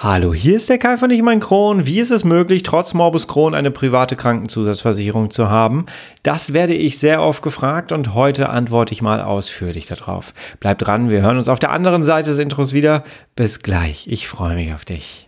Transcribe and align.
Hallo, 0.00 0.32
hier 0.32 0.54
ist 0.54 0.68
der 0.68 0.78
Kai 0.78 0.96
von 0.96 1.10
Ich 1.10 1.22
mein 1.22 1.40
Kron. 1.40 1.84
Wie 1.84 1.98
ist 1.98 2.12
es 2.12 2.22
möglich, 2.22 2.62
trotz 2.62 2.94
Morbus 2.94 3.26
Crohn 3.26 3.52
eine 3.52 3.72
private 3.72 4.14
Krankenzusatzversicherung 4.14 5.32
zu 5.32 5.50
haben? 5.50 5.86
Das 6.22 6.52
werde 6.52 6.72
ich 6.72 7.00
sehr 7.00 7.20
oft 7.20 7.42
gefragt 7.42 7.90
und 7.90 8.14
heute 8.14 8.48
antworte 8.48 8.92
ich 8.92 9.02
mal 9.02 9.20
ausführlich 9.20 9.88
darauf. 9.88 10.34
Bleib 10.60 10.78
dran, 10.78 11.10
wir 11.10 11.22
hören 11.22 11.36
uns 11.36 11.48
auf 11.48 11.58
der 11.58 11.72
anderen 11.72 12.04
Seite 12.04 12.28
des 12.28 12.38
Intros 12.38 12.72
wieder. 12.72 13.02
Bis 13.34 13.58
gleich, 13.58 14.06
ich 14.06 14.28
freue 14.28 14.54
mich 14.54 14.72
auf 14.72 14.84
dich. 14.84 15.27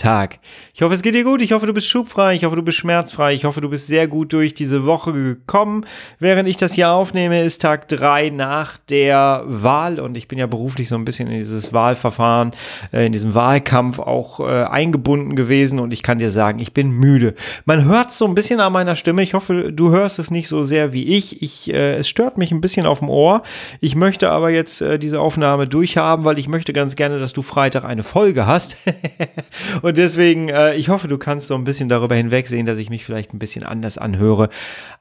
Tag. 0.00 0.38
Ich 0.72 0.80
hoffe, 0.80 0.94
es 0.94 1.02
geht 1.02 1.14
dir 1.14 1.24
gut. 1.24 1.42
Ich 1.42 1.52
hoffe, 1.52 1.66
du 1.66 1.74
bist 1.74 1.86
schubfrei. 1.86 2.34
Ich 2.34 2.44
hoffe, 2.44 2.56
du 2.56 2.62
bist 2.62 2.78
schmerzfrei. 2.78 3.34
Ich 3.34 3.44
hoffe, 3.44 3.60
du 3.60 3.68
bist 3.68 3.86
sehr 3.86 4.08
gut 4.08 4.32
durch 4.32 4.54
diese 4.54 4.86
Woche 4.86 5.12
gekommen. 5.12 5.84
Während 6.18 6.48
ich 6.48 6.56
das 6.56 6.72
hier 6.72 6.90
aufnehme, 6.90 7.42
ist 7.42 7.60
Tag 7.60 7.86
drei 7.88 8.30
nach 8.30 8.78
der 8.88 9.44
Wahl 9.46 10.00
und 10.00 10.16
ich 10.16 10.26
bin 10.26 10.38
ja 10.38 10.46
beruflich 10.46 10.88
so 10.88 10.94
ein 10.94 11.04
bisschen 11.04 11.28
in 11.28 11.38
dieses 11.38 11.74
Wahlverfahren, 11.74 12.52
äh, 12.94 13.04
in 13.04 13.12
diesem 13.12 13.34
Wahlkampf 13.34 13.98
auch 13.98 14.40
äh, 14.40 14.64
eingebunden 14.64 15.36
gewesen 15.36 15.78
und 15.78 15.92
ich 15.92 16.02
kann 16.02 16.16
dir 16.16 16.30
sagen, 16.30 16.60
ich 16.60 16.72
bin 16.72 16.90
müde. 16.90 17.34
Man 17.66 17.84
hört 17.84 18.10
es 18.10 18.16
so 18.16 18.24
ein 18.24 18.34
bisschen 18.34 18.60
an 18.60 18.72
meiner 18.72 18.96
Stimme. 18.96 19.20
Ich 19.22 19.34
hoffe, 19.34 19.70
du 19.70 19.90
hörst 19.90 20.18
es 20.18 20.30
nicht 20.30 20.48
so 20.48 20.62
sehr 20.62 20.94
wie 20.94 21.14
ich. 21.14 21.42
ich 21.42 21.70
äh, 21.74 21.96
es 21.96 22.08
stört 22.08 22.38
mich 22.38 22.52
ein 22.52 22.62
bisschen 22.62 22.86
auf 22.86 23.00
dem 23.00 23.10
Ohr. 23.10 23.42
Ich 23.80 23.96
möchte 23.96 24.30
aber 24.30 24.48
jetzt 24.48 24.80
äh, 24.80 24.98
diese 24.98 25.20
Aufnahme 25.20 25.68
durchhaben, 25.68 26.24
weil 26.24 26.38
ich 26.38 26.48
möchte 26.48 26.72
ganz 26.72 26.96
gerne, 26.96 27.18
dass 27.18 27.34
du 27.34 27.42
Freitag 27.42 27.84
eine 27.84 28.02
Folge 28.02 28.46
hast. 28.46 28.78
Und 29.82 29.89
deswegen, 29.92 30.48
äh, 30.48 30.74
ich 30.74 30.88
hoffe, 30.88 31.08
du 31.08 31.18
kannst 31.18 31.48
so 31.48 31.54
ein 31.54 31.64
bisschen 31.64 31.88
darüber 31.88 32.14
hinwegsehen, 32.14 32.66
dass 32.66 32.78
ich 32.78 32.90
mich 32.90 33.04
vielleicht 33.04 33.32
ein 33.34 33.38
bisschen 33.38 33.62
anders 33.62 33.98
anhöre, 33.98 34.48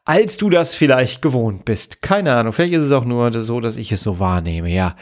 als 0.05 0.37
du 0.37 0.49
das 0.49 0.73
vielleicht 0.73 1.21
gewohnt 1.21 1.65
bist. 1.65 2.01
Keine 2.01 2.35
Ahnung, 2.35 2.51
vielleicht 2.51 2.73
ist 2.73 2.85
es 2.85 2.91
auch 2.91 3.05
nur 3.05 3.31
so, 3.41 3.59
dass 3.59 3.77
ich 3.77 3.91
es 3.91 4.01
so 4.01 4.17
wahrnehme, 4.17 4.69
ja. 4.69 4.95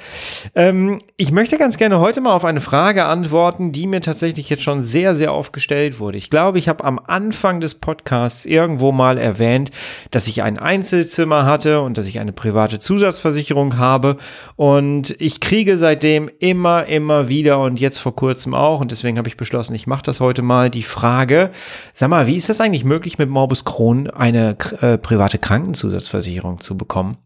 Ähm, 0.53 0.99
ich 1.15 1.31
möchte 1.31 1.57
ganz 1.57 1.77
gerne 1.77 1.99
heute 1.99 2.19
mal 2.19 2.33
auf 2.33 2.43
eine 2.43 2.59
Frage 2.59 3.05
antworten, 3.05 3.71
die 3.71 3.87
mir 3.87 4.01
tatsächlich 4.01 4.49
jetzt 4.49 4.63
schon 4.63 4.83
sehr, 4.83 5.15
sehr 5.15 5.33
oft 5.33 5.53
gestellt 5.53 5.99
wurde. 5.99 6.17
Ich 6.17 6.29
glaube, 6.29 6.59
ich 6.59 6.67
habe 6.67 6.83
am 6.83 6.99
Anfang 6.99 7.61
des 7.61 7.75
Podcasts 7.75 8.45
irgendwo 8.45 8.91
mal 8.91 9.17
erwähnt, 9.17 9.71
dass 10.11 10.27
ich 10.27 10.43
ein 10.43 10.59
Einzelzimmer 10.59 11.45
hatte 11.45 11.81
und 11.81 11.97
dass 11.97 12.07
ich 12.07 12.19
eine 12.19 12.33
private 12.33 12.79
Zusatzversicherung 12.79 13.77
habe. 13.77 14.17
Und 14.57 15.15
ich 15.19 15.39
kriege 15.39 15.77
seitdem 15.77 16.29
immer, 16.39 16.85
immer 16.85 17.29
wieder 17.29 17.59
und 17.59 17.79
jetzt 17.79 17.99
vor 17.99 18.15
kurzem 18.15 18.53
auch, 18.53 18.81
und 18.81 18.91
deswegen 18.91 19.17
habe 19.17 19.29
ich 19.29 19.37
beschlossen, 19.37 19.66
beschlossen, 19.67 19.75
ich 19.75 19.87
mache 19.87 20.03
das 20.03 20.19
heute 20.19 20.41
mal, 20.41 20.69
die 20.69 20.83
Frage, 20.83 21.51
sag 21.93 22.09
mal, 22.09 22.27
wie 22.27 22.35
ist 22.35 22.49
das 22.49 22.61
eigentlich 22.61 22.85
möglich, 22.85 23.17
mit 23.17 23.29
Morbus 23.29 23.65
Crohn 23.65 24.09
eine 24.09 24.57
äh, 24.81 24.97
private 24.97 25.37
Krankenzusatzversicherung 25.37 26.59
zu 26.59 26.77
bekommen? 26.77 27.17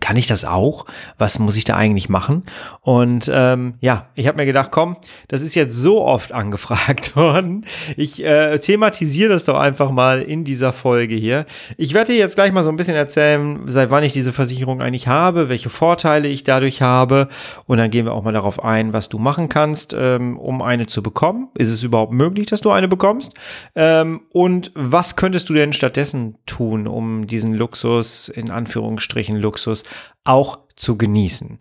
Kann 0.00 0.16
ich 0.16 0.26
das 0.26 0.44
auch? 0.44 0.84
Was 1.16 1.38
muss 1.38 1.56
ich 1.56 1.64
da 1.64 1.76
eigentlich 1.76 2.08
machen? 2.08 2.42
Und 2.82 3.30
ähm, 3.32 3.74
ja, 3.80 4.08
ich 4.14 4.26
habe 4.26 4.36
mir 4.36 4.44
gedacht, 4.44 4.70
komm, 4.72 4.96
das 5.28 5.42
ist 5.42 5.54
jetzt 5.54 5.76
so 5.76 6.02
oft 6.02 6.32
angefragt 6.36 7.16
worden. 7.16 7.64
Ich 7.96 8.24
äh, 8.24 8.58
thematisiere 8.58 9.30
das 9.30 9.44
doch 9.44 9.58
einfach 9.58 9.90
mal 9.90 10.22
in 10.22 10.44
dieser 10.44 10.72
Folge 10.72 11.14
hier. 11.14 11.46
Ich 11.76 11.94
werde 11.94 12.12
dir 12.12 12.18
jetzt 12.18 12.34
gleich 12.34 12.52
mal 12.52 12.64
so 12.64 12.68
ein 12.68 12.76
bisschen 12.76 12.96
erzählen, 12.96 13.60
seit 13.66 13.90
wann 13.90 14.02
ich 14.02 14.12
diese 14.12 14.32
Versicherung 14.32 14.82
eigentlich 14.82 15.06
habe, 15.06 15.48
welche 15.48 15.70
Vorteile 15.70 16.28
ich 16.28 16.44
dadurch 16.44 16.82
habe. 16.82 17.28
Und 17.66 17.78
dann 17.78 17.90
gehen 17.90 18.06
wir 18.06 18.12
auch 18.12 18.24
mal 18.24 18.32
darauf 18.32 18.62
ein, 18.62 18.92
was 18.92 19.08
du 19.08 19.18
machen 19.18 19.48
kannst, 19.48 19.94
ähm, 19.96 20.38
um 20.38 20.62
eine 20.62 20.86
zu 20.86 21.02
bekommen. 21.02 21.48
Ist 21.56 21.70
es 21.70 21.82
überhaupt 21.82 22.12
möglich, 22.12 22.46
dass 22.46 22.60
du 22.60 22.70
eine 22.70 22.88
bekommst? 22.88 23.34
Ähm, 23.74 24.22
und 24.32 24.72
was 24.74 25.16
könntest 25.16 25.48
du 25.48 25.54
denn 25.54 25.72
stattdessen 25.72 26.36
tun, 26.46 26.86
um 26.88 27.26
diesen 27.26 27.54
Luxus, 27.54 28.28
in 28.28 28.50
Anführungsstrichen 28.50 29.36
Luxus, 29.36 29.75
auch 30.24 30.58
zu 30.76 30.96
genießen. 30.96 31.58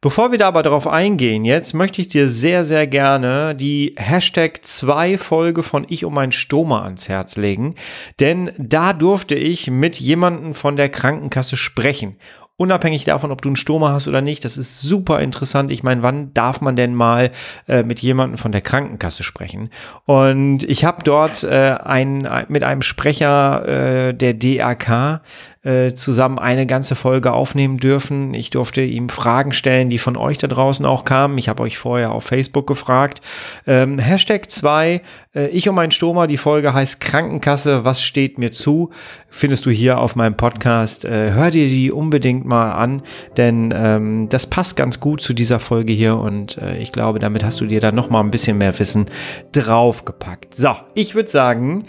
Bevor 0.00 0.30
wir 0.30 0.38
da 0.38 0.46
aber 0.46 0.62
darauf 0.62 0.86
eingehen, 0.86 1.44
jetzt 1.44 1.74
möchte 1.74 2.00
ich 2.00 2.06
dir 2.06 2.28
sehr, 2.28 2.64
sehr 2.64 2.86
gerne 2.86 3.56
die 3.56 3.96
Hashtag 3.96 4.64
2 4.64 5.18
Folge 5.18 5.64
von 5.64 5.84
Ich 5.88 6.04
um 6.04 6.14
mein 6.14 6.30
Stoma 6.30 6.84
ans 6.84 7.08
Herz 7.08 7.36
legen, 7.36 7.74
denn 8.20 8.52
da 8.58 8.92
durfte 8.92 9.34
ich 9.34 9.68
mit 9.70 9.98
jemandem 9.98 10.54
von 10.54 10.76
der 10.76 10.88
Krankenkasse 10.88 11.56
sprechen 11.56 12.16
unabhängig 12.58 13.04
davon, 13.04 13.30
ob 13.30 13.40
du 13.40 13.48
einen 13.48 13.56
Stoma 13.56 13.92
hast 13.92 14.08
oder 14.08 14.20
nicht, 14.20 14.44
das 14.44 14.58
ist 14.58 14.80
super 14.80 15.20
interessant. 15.20 15.70
Ich 15.70 15.84
meine, 15.84 16.02
wann 16.02 16.34
darf 16.34 16.60
man 16.60 16.76
denn 16.76 16.92
mal 16.92 17.30
äh, 17.68 17.84
mit 17.84 18.00
jemandem 18.00 18.36
von 18.36 18.52
der 18.52 18.60
Krankenkasse 18.60 19.22
sprechen? 19.22 19.70
Und 20.04 20.64
ich 20.64 20.84
habe 20.84 21.02
dort 21.04 21.44
äh, 21.44 21.76
ein, 21.82 22.28
mit 22.48 22.64
einem 22.64 22.82
Sprecher 22.82 24.08
äh, 24.08 24.14
der 24.14 24.34
DRK 24.34 25.22
äh, 25.68 25.92
zusammen 25.92 26.38
eine 26.38 26.66
ganze 26.66 26.94
Folge 26.94 27.32
aufnehmen 27.32 27.76
dürfen. 27.76 28.32
Ich 28.32 28.50
durfte 28.50 28.80
ihm 28.80 29.08
Fragen 29.08 29.52
stellen, 29.52 29.90
die 29.90 29.98
von 29.98 30.16
euch 30.16 30.38
da 30.38 30.46
draußen 30.46 30.86
auch 30.86 31.04
kamen. 31.04 31.36
Ich 31.38 31.48
habe 31.48 31.62
euch 31.62 31.78
vorher 31.78 32.12
auf 32.12 32.24
Facebook 32.24 32.66
gefragt. 32.66 33.20
Ähm, 33.66 33.98
Hashtag 33.98 34.50
2, 34.50 35.02
äh, 35.34 35.48
ich 35.48 35.68
und 35.68 35.74
mein 35.74 35.90
Stoma, 35.90 36.26
die 36.26 36.36
Folge 36.36 36.72
heißt 36.72 37.00
Krankenkasse, 37.00 37.84
was 37.84 38.02
steht 38.02 38.38
mir 38.38 38.50
zu? 38.50 38.90
Findest 39.30 39.66
du 39.66 39.70
hier 39.70 39.98
auf 39.98 40.16
meinem 40.16 40.36
Podcast. 40.36 41.04
Äh, 41.04 41.32
hör 41.32 41.50
dir 41.50 41.68
die 41.68 41.92
unbedingt 41.92 42.46
mal 42.48 42.72
an, 42.72 43.02
denn 43.36 43.72
ähm, 43.76 44.28
das 44.28 44.46
passt 44.46 44.76
ganz 44.76 45.00
gut 45.00 45.20
zu 45.20 45.32
dieser 45.32 45.60
Folge 45.60 45.92
hier 45.92 46.16
und 46.16 46.58
äh, 46.58 46.78
ich 46.78 46.92
glaube, 46.92 47.18
damit 47.18 47.44
hast 47.44 47.60
du 47.60 47.66
dir 47.66 47.80
dann 47.80 47.94
noch 47.94 48.10
mal 48.10 48.20
ein 48.20 48.30
bisschen 48.30 48.58
mehr 48.58 48.76
Wissen 48.78 49.06
draufgepackt. 49.52 50.54
So, 50.54 50.74
ich 50.94 51.14
würde 51.14 51.28
sagen, 51.28 51.84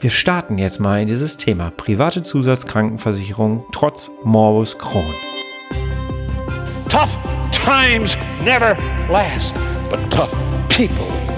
wir 0.00 0.10
starten 0.10 0.58
jetzt 0.58 0.80
mal 0.80 1.00
in 1.02 1.08
dieses 1.08 1.36
Thema 1.36 1.70
private 1.76 2.22
Zusatzkrankenversicherung 2.22 3.64
trotz 3.72 4.10
Morbus 4.24 4.78
Crohn. 4.78 5.04
Tough 6.88 7.10
times 7.64 8.10
never 8.42 8.76
last, 9.10 9.54
but 9.90 10.00
tough 10.10 10.30
people 10.68 11.37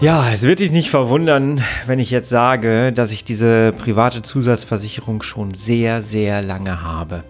Ja, 0.00 0.30
es 0.32 0.44
wird 0.44 0.60
dich 0.60 0.72
nicht 0.72 0.88
verwundern, 0.88 1.60
wenn 1.84 1.98
ich 1.98 2.10
jetzt 2.10 2.30
sage, 2.30 2.90
dass 2.90 3.12
ich 3.12 3.22
diese 3.22 3.72
private 3.72 4.22
Zusatzversicherung 4.22 5.22
schon 5.22 5.52
sehr, 5.52 6.00
sehr 6.00 6.40
lange 6.40 6.82
habe. 6.82 7.22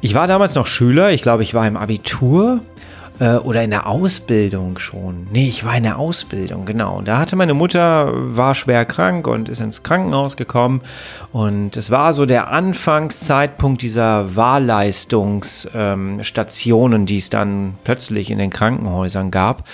Ich 0.00 0.14
war 0.14 0.28
damals 0.28 0.54
noch 0.54 0.66
Schüler, 0.66 1.10
ich 1.10 1.22
glaube, 1.22 1.42
ich 1.42 1.54
war 1.54 1.66
im 1.66 1.76
Abitur 1.76 2.60
äh, 3.18 3.34
oder 3.34 3.64
in 3.64 3.70
der 3.70 3.88
Ausbildung 3.88 4.78
schon. 4.78 5.26
Nee, 5.32 5.48
ich 5.48 5.64
war 5.64 5.76
in 5.76 5.82
der 5.82 5.98
Ausbildung, 5.98 6.66
genau. 6.66 7.02
Da 7.04 7.18
hatte 7.18 7.34
meine 7.34 7.54
Mutter, 7.54 8.12
war 8.14 8.54
schwer 8.54 8.84
krank 8.84 9.26
und 9.26 9.48
ist 9.48 9.60
ins 9.60 9.82
Krankenhaus 9.82 10.36
gekommen. 10.36 10.82
Und 11.32 11.76
es 11.76 11.90
war 11.90 12.12
so 12.12 12.26
der 12.26 12.46
Anfangszeitpunkt 12.46 13.82
dieser 13.82 14.36
Wahlleistungsstationen, 14.36 17.00
ähm, 17.00 17.06
die 17.06 17.16
es 17.16 17.28
dann 17.28 17.74
plötzlich 17.82 18.30
in 18.30 18.38
den 18.38 18.50
Krankenhäusern 18.50 19.32
gab. 19.32 19.64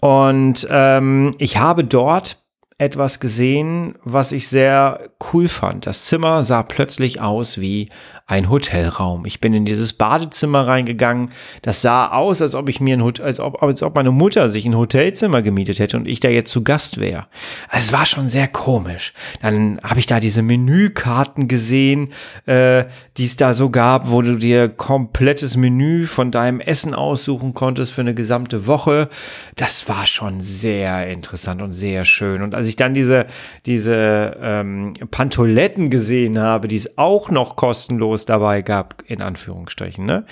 Und 0.00 0.66
ähm, 0.70 1.32
ich 1.38 1.58
habe 1.58 1.84
dort 1.84 2.38
etwas 2.78 3.20
gesehen, 3.20 3.94
was 4.04 4.32
ich 4.32 4.48
sehr 4.48 5.08
cool 5.32 5.48
fand. 5.48 5.86
Das 5.86 6.04
Zimmer 6.04 6.42
sah 6.42 6.62
plötzlich 6.62 7.20
aus 7.20 7.58
wie 7.58 7.88
ein 8.28 8.50
Hotelraum. 8.50 9.24
Ich 9.24 9.40
bin 9.40 9.54
in 9.54 9.64
dieses 9.64 9.92
Badezimmer 9.92 10.66
reingegangen. 10.66 11.30
Das 11.62 11.80
sah 11.80 12.08
aus, 12.08 12.42
als 12.42 12.56
ob 12.56 12.68
ich 12.68 12.80
mir 12.80 12.96
ein 12.96 13.04
Hotel, 13.04 13.24
als 13.24 13.38
ob, 13.38 13.62
als 13.62 13.84
ob 13.84 13.94
meine 13.94 14.10
Mutter 14.10 14.48
sich 14.48 14.66
ein 14.66 14.76
Hotelzimmer 14.76 15.42
gemietet 15.42 15.78
hätte 15.78 15.96
und 15.96 16.08
ich 16.08 16.18
da 16.18 16.28
jetzt 16.28 16.50
zu 16.50 16.64
Gast 16.64 16.98
wäre. 16.98 17.28
Also 17.68 17.86
es 17.86 17.92
war 17.92 18.04
schon 18.04 18.28
sehr 18.28 18.48
komisch. 18.48 19.14
Dann 19.42 19.80
habe 19.84 20.00
ich 20.00 20.06
da 20.06 20.18
diese 20.18 20.42
Menükarten 20.42 21.46
gesehen, 21.46 22.12
äh, 22.46 22.86
die 23.16 23.26
es 23.26 23.36
da 23.36 23.54
so 23.54 23.70
gab, 23.70 24.10
wo 24.10 24.22
du 24.22 24.36
dir 24.36 24.68
komplettes 24.68 25.56
Menü 25.56 26.08
von 26.08 26.32
deinem 26.32 26.58
Essen 26.58 26.94
aussuchen 26.94 27.54
konntest 27.54 27.92
für 27.92 28.00
eine 28.00 28.14
gesamte 28.14 28.66
Woche. 28.66 29.08
Das 29.54 29.88
war 29.88 30.04
schon 30.04 30.40
sehr 30.40 31.06
interessant 31.06 31.62
und 31.62 31.70
sehr 31.70 32.04
schön. 32.04 32.42
Und 32.42 32.56
als 32.66 32.70
ich 32.70 32.76
dann 32.76 32.94
diese, 32.94 33.26
diese 33.64 34.36
ähm, 34.42 34.94
Pantoletten 35.12 35.88
gesehen 35.88 36.36
habe, 36.40 36.66
die 36.66 36.74
es 36.74 36.98
auch 36.98 37.30
noch 37.30 37.54
kostenlos 37.54 38.26
dabei 38.26 38.62
gab, 38.62 39.04
in 39.06 39.22
Anführungsstrichen. 39.22 40.04
Ne? 40.04 40.24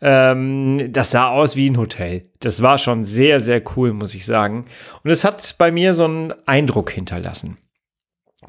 Ähm, 0.00 0.92
das 0.92 1.10
sah 1.10 1.30
aus 1.30 1.56
wie 1.56 1.68
ein 1.68 1.76
Hotel. 1.76 2.26
Das 2.38 2.62
war 2.62 2.78
schon 2.78 3.04
sehr, 3.04 3.40
sehr 3.40 3.60
cool, 3.74 3.92
muss 3.92 4.14
ich 4.14 4.24
sagen. 4.24 4.66
Und 5.02 5.10
es 5.10 5.24
hat 5.24 5.56
bei 5.58 5.72
mir 5.72 5.94
so 5.94 6.04
einen 6.04 6.32
Eindruck 6.46 6.90
hinterlassen. 6.90 7.56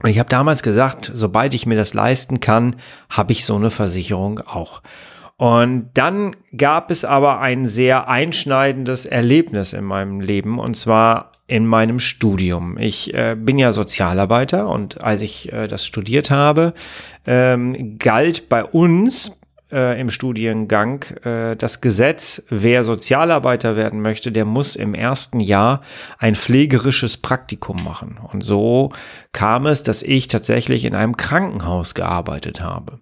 Und 0.04 0.10
ich 0.12 0.20
habe 0.20 0.30
damals 0.30 0.62
gesagt, 0.62 1.10
sobald 1.12 1.56
ich 1.56 1.66
mir 1.66 1.76
das 1.76 1.96
leisten 1.96 2.40
kann, 2.40 2.76
habe 3.10 3.32
ich 3.32 3.44
so 3.44 3.56
eine 3.56 3.72
Versicherung 3.72 4.40
auch. 4.40 4.84
Und 5.38 5.90
dann 5.96 6.36
gab 6.56 6.92
es 6.92 7.04
aber 7.04 7.40
ein 7.40 7.66
sehr 7.66 8.08
einschneidendes 8.08 9.08
Erlebnis 9.08 9.74
in 9.74 9.84
meinem 9.84 10.22
Leben. 10.22 10.60
Und 10.60 10.76
zwar 10.76 11.32
in 11.52 11.68
meinem 11.68 12.00
Studium. 12.00 12.78
Ich 12.78 13.14
äh, 13.14 13.36
bin 13.38 13.60
ja 13.60 13.74
Sozialarbeiter 13.74 14.70
und 14.70 15.04
als 15.04 15.22
ich 15.22 15.52
äh, 15.52 15.68
das 15.68 15.86
studiert 15.86 16.32
habe, 16.32 16.74
ähm, 17.26 17.98
galt 18.00 18.48
bei 18.48 18.64
uns 18.64 19.34
äh, 19.70 20.00
im 20.00 20.10
Studiengang 20.10 21.04
äh, 21.26 21.58
das 21.58 21.82
Gesetz, 21.82 22.42
wer 22.50 22.86
Sozialarbeiter 22.86 23.76
werden 23.76 24.02
möchte, 24.02 24.32
der 24.32 24.46
muss 24.46 24.78
im 24.78 24.94
ersten 24.94 25.42
Jahr 25.42 25.82
ein 26.20 26.36
pflegerisches 26.36 27.18
Praktikum 27.18 27.84
machen. 27.84 28.18
Und 28.32 28.46
so 28.46 28.94
kam 29.34 29.66
es, 29.66 29.84
dass 29.84 30.04
ich 30.04 30.30
tatsächlich 30.30 30.86
in 30.86 30.96
einem 30.96 31.18
Krankenhaus 31.18 31.96
gearbeitet 31.96 32.62
habe. 32.62 33.02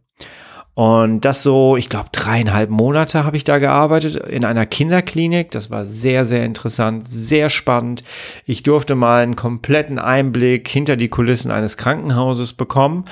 Und 0.80 1.26
das 1.26 1.44
so, 1.44 1.76
ich 1.76 1.90
glaube, 1.90 2.08
dreieinhalb 2.14 2.70
Monate 2.70 3.26
habe 3.26 3.36
ich 3.36 3.44
da 3.44 3.58
gearbeitet 3.58 4.16
in 4.16 4.46
einer 4.46 4.66
Kinderklinik. 4.66 5.52
Das 5.52 5.70
war 5.70 5.84
sehr, 5.84 6.24
sehr 6.24 6.46
interessant, 6.46 7.06
sehr 7.06 7.50
spannend. 7.50 8.06
Ich 8.46 8.64
durfte 8.64 8.96
mal 8.96 9.22
einen 9.22 9.36
kompletten 9.36 10.00
Einblick 10.00 10.70
hinter 10.70 10.96
die 10.96 11.10
Kulissen 11.10 11.52
eines 11.52 11.76
Krankenhauses 11.76 12.54
bekommen. 12.54 13.04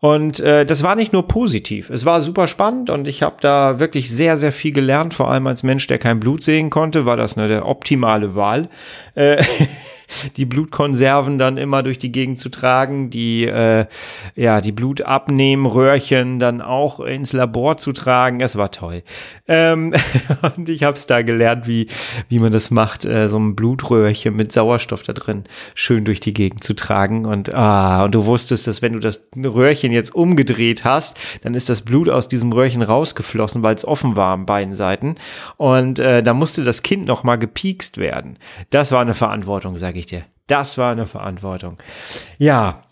Und 0.00 0.40
äh, 0.40 0.66
das 0.66 0.82
war 0.82 0.96
nicht 0.96 1.14
nur 1.14 1.26
positiv. 1.26 1.88
Es 1.88 2.04
war 2.04 2.20
super 2.20 2.46
spannend 2.46 2.90
und 2.90 3.08
ich 3.08 3.22
habe 3.22 3.36
da 3.40 3.78
wirklich 3.78 4.10
sehr, 4.10 4.36
sehr 4.36 4.52
viel 4.52 4.74
gelernt. 4.74 5.14
Vor 5.14 5.30
allem 5.30 5.46
als 5.46 5.62
Mensch, 5.62 5.86
der 5.86 5.96
kein 5.96 6.20
Blut 6.20 6.44
sehen 6.44 6.68
konnte, 6.68 7.06
war 7.06 7.16
das 7.16 7.38
eine 7.38 7.64
optimale 7.64 8.34
Wahl. 8.34 8.68
Äh, 9.14 9.42
die 10.36 10.46
Blutkonserven 10.46 11.38
dann 11.38 11.56
immer 11.56 11.82
durch 11.82 11.98
die 11.98 12.12
Gegend 12.12 12.38
zu 12.38 12.48
tragen, 12.48 13.10
die, 13.10 13.44
äh, 13.46 13.86
ja, 14.34 14.60
die 14.60 14.72
Blutabnehmröhrchen 14.72 16.38
dann 16.38 16.60
auch 16.60 17.00
ins 17.00 17.32
Labor 17.32 17.76
zu 17.76 17.92
tragen. 17.92 18.40
Es 18.40 18.56
war 18.56 18.70
toll. 18.70 19.02
Ähm, 19.46 19.94
und 20.56 20.68
ich 20.68 20.82
habe 20.84 20.96
es 20.96 21.06
da 21.06 21.22
gelernt, 21.22 21.66
wie, 21.66 21.88
wie 22.28 22.38
man 22.38 22.52
das 22.52 22.70
macht, 22.70 23.04
äh, 23.04 23.28
so 23.28 23.38
ein 23.38 23.54
Blutröhrchen 23.54 24.34
mit 24.34 24.52
Sauerstoff 24.52 25.02
da 25.02 25.12
drin 25.12 25.44
schön 25.74 26.04
durch 26.04 26.20
die 26.20 26.34
Gegend 26.34 26.64
zu 26.64 26.74
tragen. 26.74 27.26
Und, 27.26 27.54
ah, 27.54 28.04
und 28.04 28.14
du 28.14 28.26
wusstest, 28.26 28.66
dass 28.66 28.82
wenn 28.82 28.94
du 28.94 28.98
das 28.98 29.22
Röhrchen 29.36 29.92
jetzt 29.92 30.14
umgedreht 30.14 30.84
hast, 30.84 31.18
dann 31.42 31.54
ist 31.54 31.68
das 31.68 31.82
Blut 31.82 32.08
aus 32.08 32.28
diesem 32.28 32.52
Röhrchen 32.52 32.82
rausgeflossen, 32.82 33.62
weil 33.62 33.74
es 33.74 33.84
offen 33.84 34.16
war 34.16 34.34
an 34.34 34.46
beiden 34.46 34.74
Seiten. 34.74 35.16
Und 35.56 35.98
äh, 35.98 36.22
da 36.22 36.34
musste 36.34 36.64
das 36.64 36.82
Kind 36.82 37.06
noch 37.06 37.24
mal 37.24 37.36
gepiekst 37.36 37.98
werden. 37.98 38.38
Das 38.70 38.92
war 38.92 39.00
eine 39.00 39.14
Verantwortung, 39.14 39.76
sage 39.76 39.98
ich 39.98 40.03
dir. 40.06 40.24
Das 40.46 40.78
war 40.78 40.92
eine 40.92 41.06
Verantwortung. 41.06 41.78
Ja, 42.38 42.84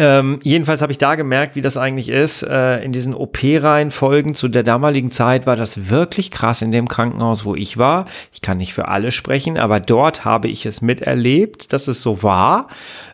ähm, 0.00 0.38
jedenfalls 0.44 0.80
habe 0.80 0.92
ich 0.92 0.98
da 0.98 1.16
gemerkt, 1.16 1.56
wie 1.56 1.60
das 1.60 1.76
eigentlich 1.76 2.08
ist. 2.08 2.44
Äh, 2.44 2.84
in 2.84 2.92
diesen 2.92 3.14
OP-Reihenfolgen 3.14 4.34
zu 4.34 4.46
der 4.46 4.62
damaligen 4.62 5.10
Zeit 5.10 5.44
war 5.44 5.56
das 5.56 5.90
wirklich 5.90 6.30
krass 6.30 6.62
in 6.62 6.70
dem 6.70 6.86
Krankenhaus, 6.86 7.44
wo 7.44 7.56
ich 7.56 7.78
war. 7.78 8.06
Ich 8.32 8.40
kann 8.40 8.58
nicht 8.58 8.74
für 8.74 8.86
alle 8.86 9.10
sprechen, 9.10 9.58
aber 9.58 9.80
dort 9.80 10.24
habe 10.24 10.46
ich 10.46 10.66
es 10.66 10.80
miterlebt, 10.82 11.72
dass 11.72 11.88
es 11.88 12.00
so 12.00 12.22
war, 12.22 12.68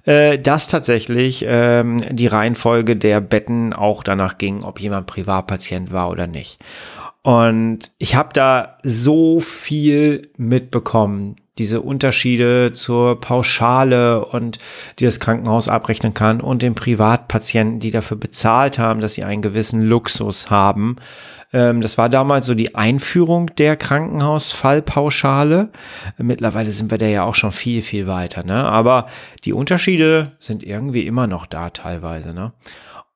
äh, 0.05 0.39
dass 0.39 0.69
tatsächlich 0.69 1.43
ähm, 1.49 1.97
die 2.11 2.27
Reihenfolge 2.27 2.97
der 2.97 3.23
Betten 3.23 3.73
auch 3.73 4.03
danach 4.03 4.37
ging, 4.37 4.63
ob 4.63 4.79
jemand 4.79 5.07
Privatpatient 5.07 5.91
war 5.91 6.11
oder 6.11 6.27
nicht. 6.27 6.63
Und 7.23 7.93
ich 7.97 8.15
habe 8.15 8.29
da 8.35 8.77
so 8.83 9.41
viel 9.41 10.31
mitbekommen 10.37 11.37
diese 11.59 11.81
Unterschiede 11.81 12.73
zur 12.73 13.21
Pauschale 13.21 14.25
und 14.25 14.59
die 14.99 15.05
das 15.05 15.21
Krankenhaus 15.21 15.69
abrechnen 15.69 16.15
kann 16.15 16.41
und 16.41 16.63
den 16.63 16.75
Privatpatienten, 16.75 17.81
die 17.81 17.91
dafür 17.91 18.17
bezahlt 18.17 18.79
haben, 18.79 19.01
dass 19.01 19.15
sie 19.15 19.25
einen 19.25 19.43
gewissen 19.43 19.83
Luxus 19.83 20.51
haben. 20.51 20.97
Ähm, 21.53 21.81
das 21.81 21.97
war 21.97 22.09
damals 22.09 22.47
so 22.47 22.55
die 22.55 22.75
Einführung 22.75 23.55
der 23.55 23.77
Krankenhausfallpauschale. 23.77 25.71
Mittlerweile 26.19 26.73
sind 26.73 26.91
wir 26.91 26.99
da 26.99 27.07
ja 27.07 27.23
auch 27.23 27.37
schon 27.37 27.53
viel, 27.53 27.83
viel 27.83 28.09
weiter. 28.09 28.43
Ne? 28.43 28.65
Aber 28.65 29.07
die 29.45 29.53
Unterschiede 29.53 30.33
sind 30.41 30.65
irgendwie 30.65 31.07
immer 31.07 31.29
noch 31.29 31.47
da 31.47 31.71
teilweise. 31.71 32.35
Ne? 32.35 32.53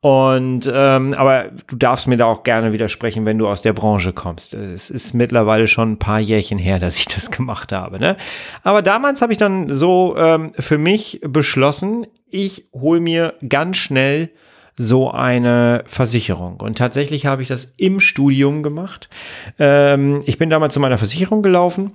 Und 0.00 0.70
ähm, 0.72 1.12
aber 1.14 1.46
du 1.66 1.74
darfst 1.74 2.06
mir 2.06 2.16
da 2.16 2.26
auch 2.26 2.44
gerne 2.44 2.72
widersprechen, 2.72 3.24
wenn 3.24 3.36
du 3.36 3.48
aus 3.48 3.62
der 3.62 3.72
Branche 3.72 4.12
kommst. 4.12 4.54
Es 4.54 4.90
ist 4.90 5.12
mittlerweile 5.12 5.66
schon 5.66 5.92
ein 5.92 5.98
paar 5.98 6.20
Jährchen 6.20 6.58
her, 6.58 6.78
dass 6.80 6.98
ich 6.98 7.06
das 7.06 7.30
gemacht 7.30 7.72
habe. 7.72 7.98
Ne? 7.98 8.16
Aber 8.62 8.82
damals 8.82 9.22
habe 9.22 9.32
ich 9.32 9.38
dann 9.38 9.68
so 9.68 10.16
ähm, 10.16 10.52
für 10.58 10.78
mich 10.78 11.20
beschlossen, 11.22 12.06
ich 12.30 12.68
hole 12.72 13.00
mir 13.00 13.34
ganz 13.48 13.76
schnell 13.78 14.30
so 14.76 15.10
eine 15.10 15.82
Versicherung. 15.86 16.60
Und 16.60 16.78
tatsächlich 16.78 17.26
habe 17.26 17.42
ich 17.42 17.48
das 17.48 17.74
im 17.78 17.98
Studium 17.98 18.62
gemacht. 18.62 19.10
Ähm, 19.58 20.20
ich 20.24 20.38
bin 20.38 20.50
damals 20.50 20.74
zu 20.74 20.80
meiner 20.80 20.98
Versicherung 20.98 21.42
gelaufen 21.42 21.94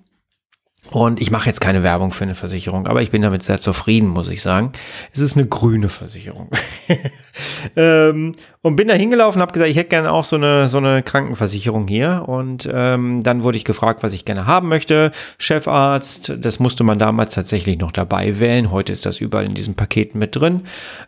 und 0.92 1.22
ich 1.22 1.32
mache 1.32 1.48
jetzt 1.48 1.62
keine 1.62 1.82
Werbung 1.82 2.12
für 2.12 2.24
eine 2.24 2.36
Versicherung, 2.36 2.88
aber 2.88 3.02
ich 3.02 3.10
bin 3.10 3.22
damit 3.22 3.42
sehr 3.42 3.60
zufrieden, 3.60 4.10
muss 4.10 4.28
ich 4.28 4.42
sagen. 4.42 4.74
Es 5.12 5.20
ist 5.20 5.38
eine 5.38 5.48
grüne 5.48 5.90
Versicherung. 5.90 6.50
ähm, 7.76 8.34
und 8.62 8.76
bin 8.76 8.90
da 8.90 8.94
hingelaufen, 8.94 9.42
habe 9.42 9.54
gesagt, 9.54 9.72
ich 9.72 9.78
hätte 9.78 9.90
gerne 9.90 10.12
auch 10.12 10.26
so 10.26 10.36
eine, 10.36 10.68
so 10.68 10.78
eine 10.78 11.02
Krankenversicherung 11.02 11.88
hier. 11.88 12.26
Und 12.28 12.70
ähm, 12.72 13.24
dann 13.24 13.44
wurde 13.44 13.58
ich 13.58 13.66
gefragt, 13.66 14.04
was 14.04 14.14
ich 14.14 14.26
gerne 14.26 14.46
haben 14.46 14.68
möchte. 14.68 15.12
Chefarzt, 15.38 16.34
das 16.38 16.60
musste 16.60 16.84
man 16.84 17.00
damals 17.00 17.34
tatsächlich 17.34 17.80
noch 17.80 17.92
dabei 17.92 18.40
wählen. 18.40 18.70
Heute 18.70 18.92
ist 18.92 19.06
das 19.06 19.20
überall 19.20 19.46
in 19.46 19.56
diesen 19.56 19.76
Paketen 19.76 20.20
mit 20.20 20.36
drin. 20.36 20.64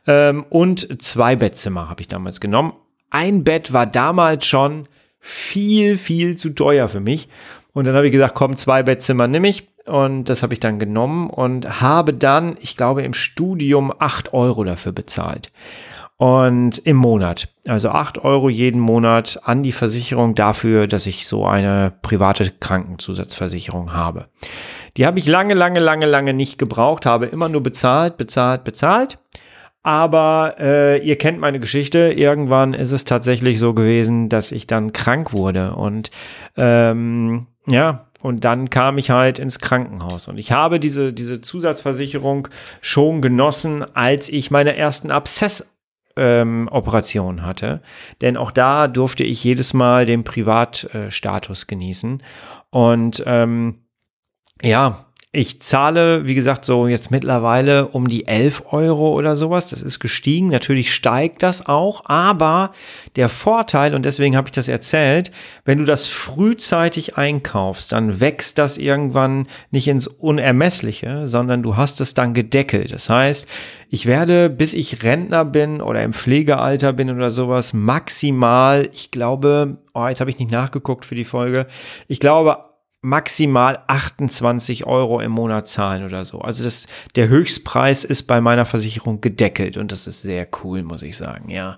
Ähm, 0.08 0.46
und 0.50 1.02
zwei 1.02 1.36
Bettzimmer 1.36 1.90
habe 1.90 2.02
ich 2.02 2.08
damals 2.08 2.40
genommen. 2.40 2.74
Ein 3.12 3.44
Bett 3.44 3.72
war 3.72 3.86
damals 3.86 4.46
schon 4.46 4.88
viel, 5.28 5.98
viel 5.98 6.38
zu 6.38 6.52
teuer 6.52 6.88
für 6.88 7.00
mich. 7.00 7.30
Und 7.76 7.86
dann 7.86 7.96
habe 7.96 8.06
ich 8.06 8.14
gesagt, 8.14 8.36
komm, 8.36 8.56
zwei 8.56 8.84
Bettzimmer 8.84 9.28
nehme 9.28 9.50
ich. 9.50 9.68
Und 9.86 10.30
das 10.30 10.44
habe 10.44 10.54
ich 10.54 10.62
dann 10.62 10.80
genommen 10.80 11.30
und 11.30 11.82
habe 11.82 12.14
dann, 12.14 12.58
ich 12.62 12.78
glaube, 12.78 13.04
im 13.04 13.14
Studium 13.14 13.94
acht 14.00 14.34
Euro 14.34 14.64
dafür 14.64 14.94
bezahlt. 14.94 15.52
Und 16.16 16.78
im 16.80 16.96
Monat. 16.96 17.50
Also 17.68 17.90
acht 17.90 18.18
Euro 18.24 18.48
jeden 18.48 18.80
Monat 18.80 19.42
an 19.44 19.62
die 19.62 19.74
Versicherung 19.74 20.34
dafür, 20.36 20.88
dass 20.88 21.06
ich 21.06 21.28
so 21.28 21.46
eine 21.46 21.92
private 22.02 22.50
Krankenzusatzversicherung 22.50 23.92
habe. 23.92 24.24
Die 24.96 25.06
habe 25.06 25.20
ich 25.20 25.28
lange, 25.28 25.54
lange, 25.54 25.82
lange, 25.82 26.06
lange 26.06 26.34
nicht 26.34 26.58
gebraucht, 26.58 27.06
habe 27.06 27.26
immer 27.26 27.50
nur 27.50 27.62
bezahlt, 27.62 28.16
bezahlt, 28.16 28.64
bezahlt. 28.64 29.20
Aber 29.84 30.56
äh, 30.58 31.06
ihr 31.06 31.18
kennt 31.18 31.40
meine 31.40 31.60
Geschichte. 31.60 32.14
Irgendwann 32.14 32.74
ist 32.74 32.94
es 32.94 33.04
tatsächlich 33.04 33.60
so 33.60 33.74
gewesen, 33.74 34.30
dass 34.30 34.54
ich 34.54 34.66
dann 34.66 34.94
krank 34.94 35.34
wurde. 35.34 35.76
Und 35.76 36.10
ähm, 36.56 37.48
ja, 37.68 38.08
und 38.22 38.44
dann 38.44 38.70
kam 38.70 38.98
ich 38.98 39.12
halt 39.12 39.38
ins 39.38 39.60
Krankenhaus. 39.60 40.28
Und 40.28 40.40
ich 40.40 40.52
habe 40.52 40.80
diese, 40.80 41.14
diese 41.14 41.42
Zusatzversicherung 41.42 42.48
schon 42.82 43.22
genossen, 43.22 43.86
als 43.96 44.30
ich 44.30 44.50
meine 44.50 44.76
ersten 44.76 45.12
Abszess 45.12 45.72
ähm, 46.16 46.68
Operation 46.72 47.44
hatte. 47.44 47.82
Denn 48.22 48.38
auch 48.38 48.52
da 48.52 48.88
durfte 48.88 49.24
ich 49.24 49.44
jedes 49.44 49.74
Mal 49.74 50.06
den 50.06 50.24
Privatstatus 50.24 51.64
äh, 51.64 51.66
genießen. 51.68 52.24
Und 52.72 53.24
ähm, 53.28 53.86
ja, 54.62 55.05
ich 55.36 55.62
zahle, 55.62 56.26
wie 56.26 56.36
gesagt, 56.36 56.64
so 56.64 56.88
jetzt 56.88 57.12
mittlerweile 57.12 57.88
um 57.90 58.08
die 58.08 58.26
11 58.26 58.64
Euro 58.72 59.14
oder 59.14 59.36
sowas. 59.36 59.70
Das 59.70 59.82
ist 59.82 60.00
gestiegen. 60.00 60.48
Natürlich 60.48 60.94
steigt 60.94 61.44
das 61.44 61.66
auch. 61.66 62.06
Aber 62.06 62.72
der 63.16 63.28
Vorteil, 63.28 63.94
und 63.94 64.06
deswegen 64.06 64.38
habe 64.38 64.48
ich 64.48 64.54
das 64.54 64.68
erzählt, 64.68 65.32
wenn 65.66 65.80
du 65.80 65.86
das 65.86 66.08
frühzeitig 66.08 67.18
einkaufst, 67.18 67.92
dann 67.92 68.20
wächst 68.20 68.58
das 68.58 68.78
irgendwann 68.78 69.48
nicht 69.72 69.88
ins 69.88 70.08
Unermessliche, 70.08 71.28
sondern 71.28 71.64
du 71.64 71.76
hast 71.76 72.00
es 72.00 72.14
dann 72.14 72.34
gedeckelt. 72.34 72.94
Das 72.94 73.10
heißt, 73.10 73.48
ich 73.90 74.06
werde, 74.06 74.50
bis 74.50 74.74
ich 74.74 75.04
Rentner 75.04 75.44
bin 75.46 75.82
oder 75.82 76.02
im 76.02 76.14
Pflegealter 76.14 76.94
bin 76.94 77.10
oder 77.10 77.30
sowas, 77.30 77.74
maximal, 77.74 78.90
ich 78.94 79.12
glaube, 79.12 79.78
oh, 79.94 80.08
jetzt 80.08 80.22
habe 80.22 80.30
ich 80.30 80.40
nicht 80.40 80.52
nachgeguckt 80.52 81.06
für 81.06 81.16
die 81.16 81.26
Folge, 81.26 81.68
ich 82.08 82.20
glaube, 82.20 82.58
maximal 83.06 83.84
28 83.86 84.88
Euro 84.88 85.20
im 85.20 85.32
Monat 85.32 85.68
zahlen 85.68 86.04
oder 86.04 86.26
so. 86.26 86.42
Also 86.42 86.64
das, 86.64 86.88
der 87.16 87.28
Höchstpreis 87.28 88.04
ist 88.04 88.24
bei 88.24 88.42
meiner 88.42 88.66
Versicherung 88.66 89.22
gedeckelt 89.22 89.78
und 89.78 89.92
das 89.92 90.08
ist 90.08 90.24
sehr 90.24 90.48
cool, 90.64 90.82
muss 90.82 91.04
ich 91.04 91.16
sagen, 91.16 91.50
ja. 91.50 91.78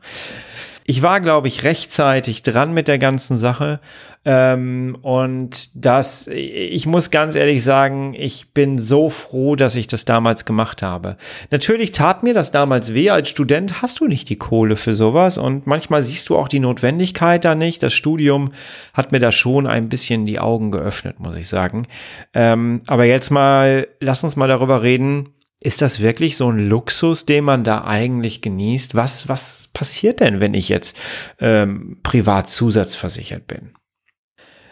Ich 0.89 1.01
war, 1.01 1.19
glaube 1.19 1.49
ich, 1.49 1.65
rechtzeitig 1.65 2.43
dran 2.43 2.73
mit 2.73 2.87
der 2.87 2.97
ganzen 2.97 3.37
Sache. 3.37 3.81
Ähm, 4.23 4.97
und 5.01 5.69
das, 5.75 6.27
ich 6.27 6.85
muss 6.85 7.11
ganz 7.11 7.35
ehrlich 7.35 7.61
sagen, 7.61 8.13
ich 8.17 8.53
bin 8.53 8.79
so 8.79 9.09
froh, 9.09 9.57
dass 9.57 9.75
ich 9.75 9.87
das 9.87 10.05
damals 10.05 10.45
gemacht 10.45 10.81
habe. 10.81 11.17
Natürlich 11.51 11.91
tat 11.91 12.23
mir 12.23 12.33
das 12.33 12.51
damals 12.51 12.93
weh. 12.93 13.09
Als 13.09 13.27
Student 13.27 13.81
hast 13.81 13.99
du 13.99 14.07
nicht 14.07 14.29
die 14.29 14.37
Kohle 14.37 14.77
für 14.77 14.95
sowas 14.95 15.37
und 15.37 15.67
manchmal 15.67 16.03
siehst 16.03 16.29
du 16.29 16.37
auch 16.37 16.47
die 16.47 16.59
Notwendigkeit 16.59 17.43
da 17.43 17.53
nicht. 17.53 17.83
Das 17.83 17.93
Studium 17.93 18.53
hat 18.93 19.11
mir 19.11 19.19
da 19.19 19.33
schon 19.33 19.67
ein 19.67 19.89
bisschen 19.89 20.25
die 20.25 20.39
Augen 20.39 20.71
geöffnet, 20.71 21.19
muss 21.19 21.35
ich 21.35 21.49
sagen. 21.49 21.85
Ähm, 22.33 22.81
aber 22.87 23.03
jetzt 23.03 23.29
mal, 23.29 23.89
lass 23.99 24.23
uns 24.23 24.37
mal 24.37 24.47
darüber 24.47 24.83
reden, 24.83 25.33
ist 25.59 25.81
das 25.81 26.01
wirklich 26.01 26.37
so 26.37 26.51
ein 26.51 26.69
Luxus, 26.69 27.25
den 27.25 27.43
man 27.43 27.63
da 27.63 27.83
eigentlich 27.83 28.41
genießt? 28.41 28.95
Was, 28.95 29.27
was 29.27 29.69
passiert 29.73 30.19
denn, 30.19 30.39
wenn 30.39 30.53
ich 30.53 30.69
jetzt 30.69 30.97
ähm, 31.39 31.99
privat 32.03 32.49
zusatzversichert 32.49 33.47
bin? 33.47 33.73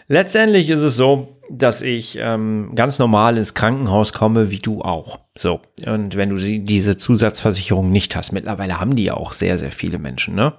Letztendlich 0.08 0.70
ist 0.70 0.82
es 0.82 0.96
so, 0.96 1.35
dass 1.50 1.82
ich 1.82 2.18
ähm, 2.20 2.72
ganz 2.76 3.00
normal 3.00 3.38
ins 3.38 3.54
Krankenhaus 3.54 4.14
komme, 4.14 4.52
wie 4.52 4.60
du 4.60 4.82
auch. 4.82 5.20
So. 5.38 5.62
Und 5.86 6.16
wenn 6.16 6.30
du 6.30 6.38
diese 6.38 6.98
Zusatzversicherung 6.98 7.92
nicht 7.92 8.16
hast, 8.16 8.32
mittlerweile 8.32 8.80
haben 8.80 8.96
die 8.96 9.06
ja 9.06 9.16
auch 9.16 9.32
sehr, 9.32 9.58
sehr 9.58 9.72
viele 9.72 10.00
Menschen, 10.00 10.36
ne? 10.36 10.54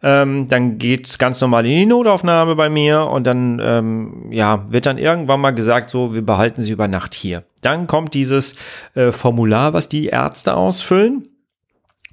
Ähm, 0.00 0.46
dann 0.48 0.78
geht's 0.78 1.18
ganz 1.18 1.40
normal 1.40 1.66
in 1.66 1.72
die 1.72 1.86
Notaufnahme 1.86 2.54
bei 2.54 2.68
mir 2.68 3.06
und 3.06 3.24
dann, 3.24 3.60
ähm, 3.60 4.30
ja, 4.30 4.64
wird 4.70 4.86
dann 4.86 4.96
irgendwann 4.96 5.40
mal 5.40 5.50
gesagt, 5.50 5.90
so, 5.90 6.14
wir 6.14 6.22
behalten 6.22 6.62
sie 6.62 6.70
über 6.70 6.86
Nacht 6.86 7.14
hier. 7.14 7.42
Dann 7.62 7.88
kommt 7.88 8.14
dieses 8.14 8.54
äh, 8.94 9.10
Formular, 9.10 9.72
was 9.72 9.88
die 9.88 10.06
Ärzte 10.06 10.54
ausfüllen. 10.54 11.28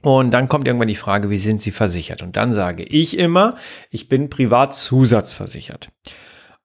Und 0.02 0.32
dann 0.32 0.48
kommt 0.48 0.68
irgendwann 0.68 0.88
die 0.88 0.96
Frage, 0.96 1.32
wie 1.32 1.38
sind 1.38 1.64
Sie 1.64 1.72
versichert? 1.72 2.22
Und 2.22 2.38
dann 2.38 2.54
sage 2.54 2.84
ich 2.84 3.18
immer, 3.18 3.56
ich 3.90 4.08
bin 4.08 4.30
privat 4.30 4.76
zusatzversichert. 4.76 5.90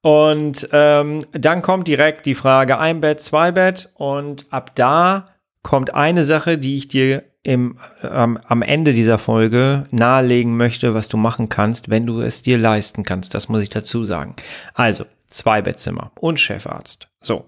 Und 0.01 0.67
ähm, 0.71 1.19
dann 1.31 1.61
kommt 1.61 1.87
direkt 1.87 2.25
die 2.25 2.35
Frage 2.35 2.79
ein 2.79 3.01
Bett, 3.01 3.21
zwei 3.21 3.51
Bett 3.51 3.89
und 3.95 4.47
ab 4.49 4.71
da 4.75 5.25
kommt 5.61 5.93
eine 5.93 6.23
Sache, 6.23 6.57
die 6.57 6.77
ich 6.77 6.87
dir 6.87 7.23
im, 7.43 7.77
ähm, 8.03 8.39
am 8.47 8.61
Ende 8.61 8.93
dieser 8.93 9.17
Folge 9.17 9.85
nahelegen 9.91 10.57
möchte, 10.57 10.93
was 10.93 11.07
du 11.07 11.17
machen 11.17 11.49
kannst, 11.49 11.89
wenn 11.89 12.05
du 12.05 12.21
es 12.21 12.41
dir 12.41 12.57
leisten 12.57 13.03
kannst. 13.03 13.33
Das 13.33 13.49
muss 13.49 13.61
ich 13.61 13.69
dazu 13.69 14.03
sagen. 14.03 14.35
Also, 14.73 15.05
zwei 15.31 15.61
Bettzimmer 15.61 16.11
und 16.19 16.39
Chefarzt. 16.39 17.07
So, 17.23 17.45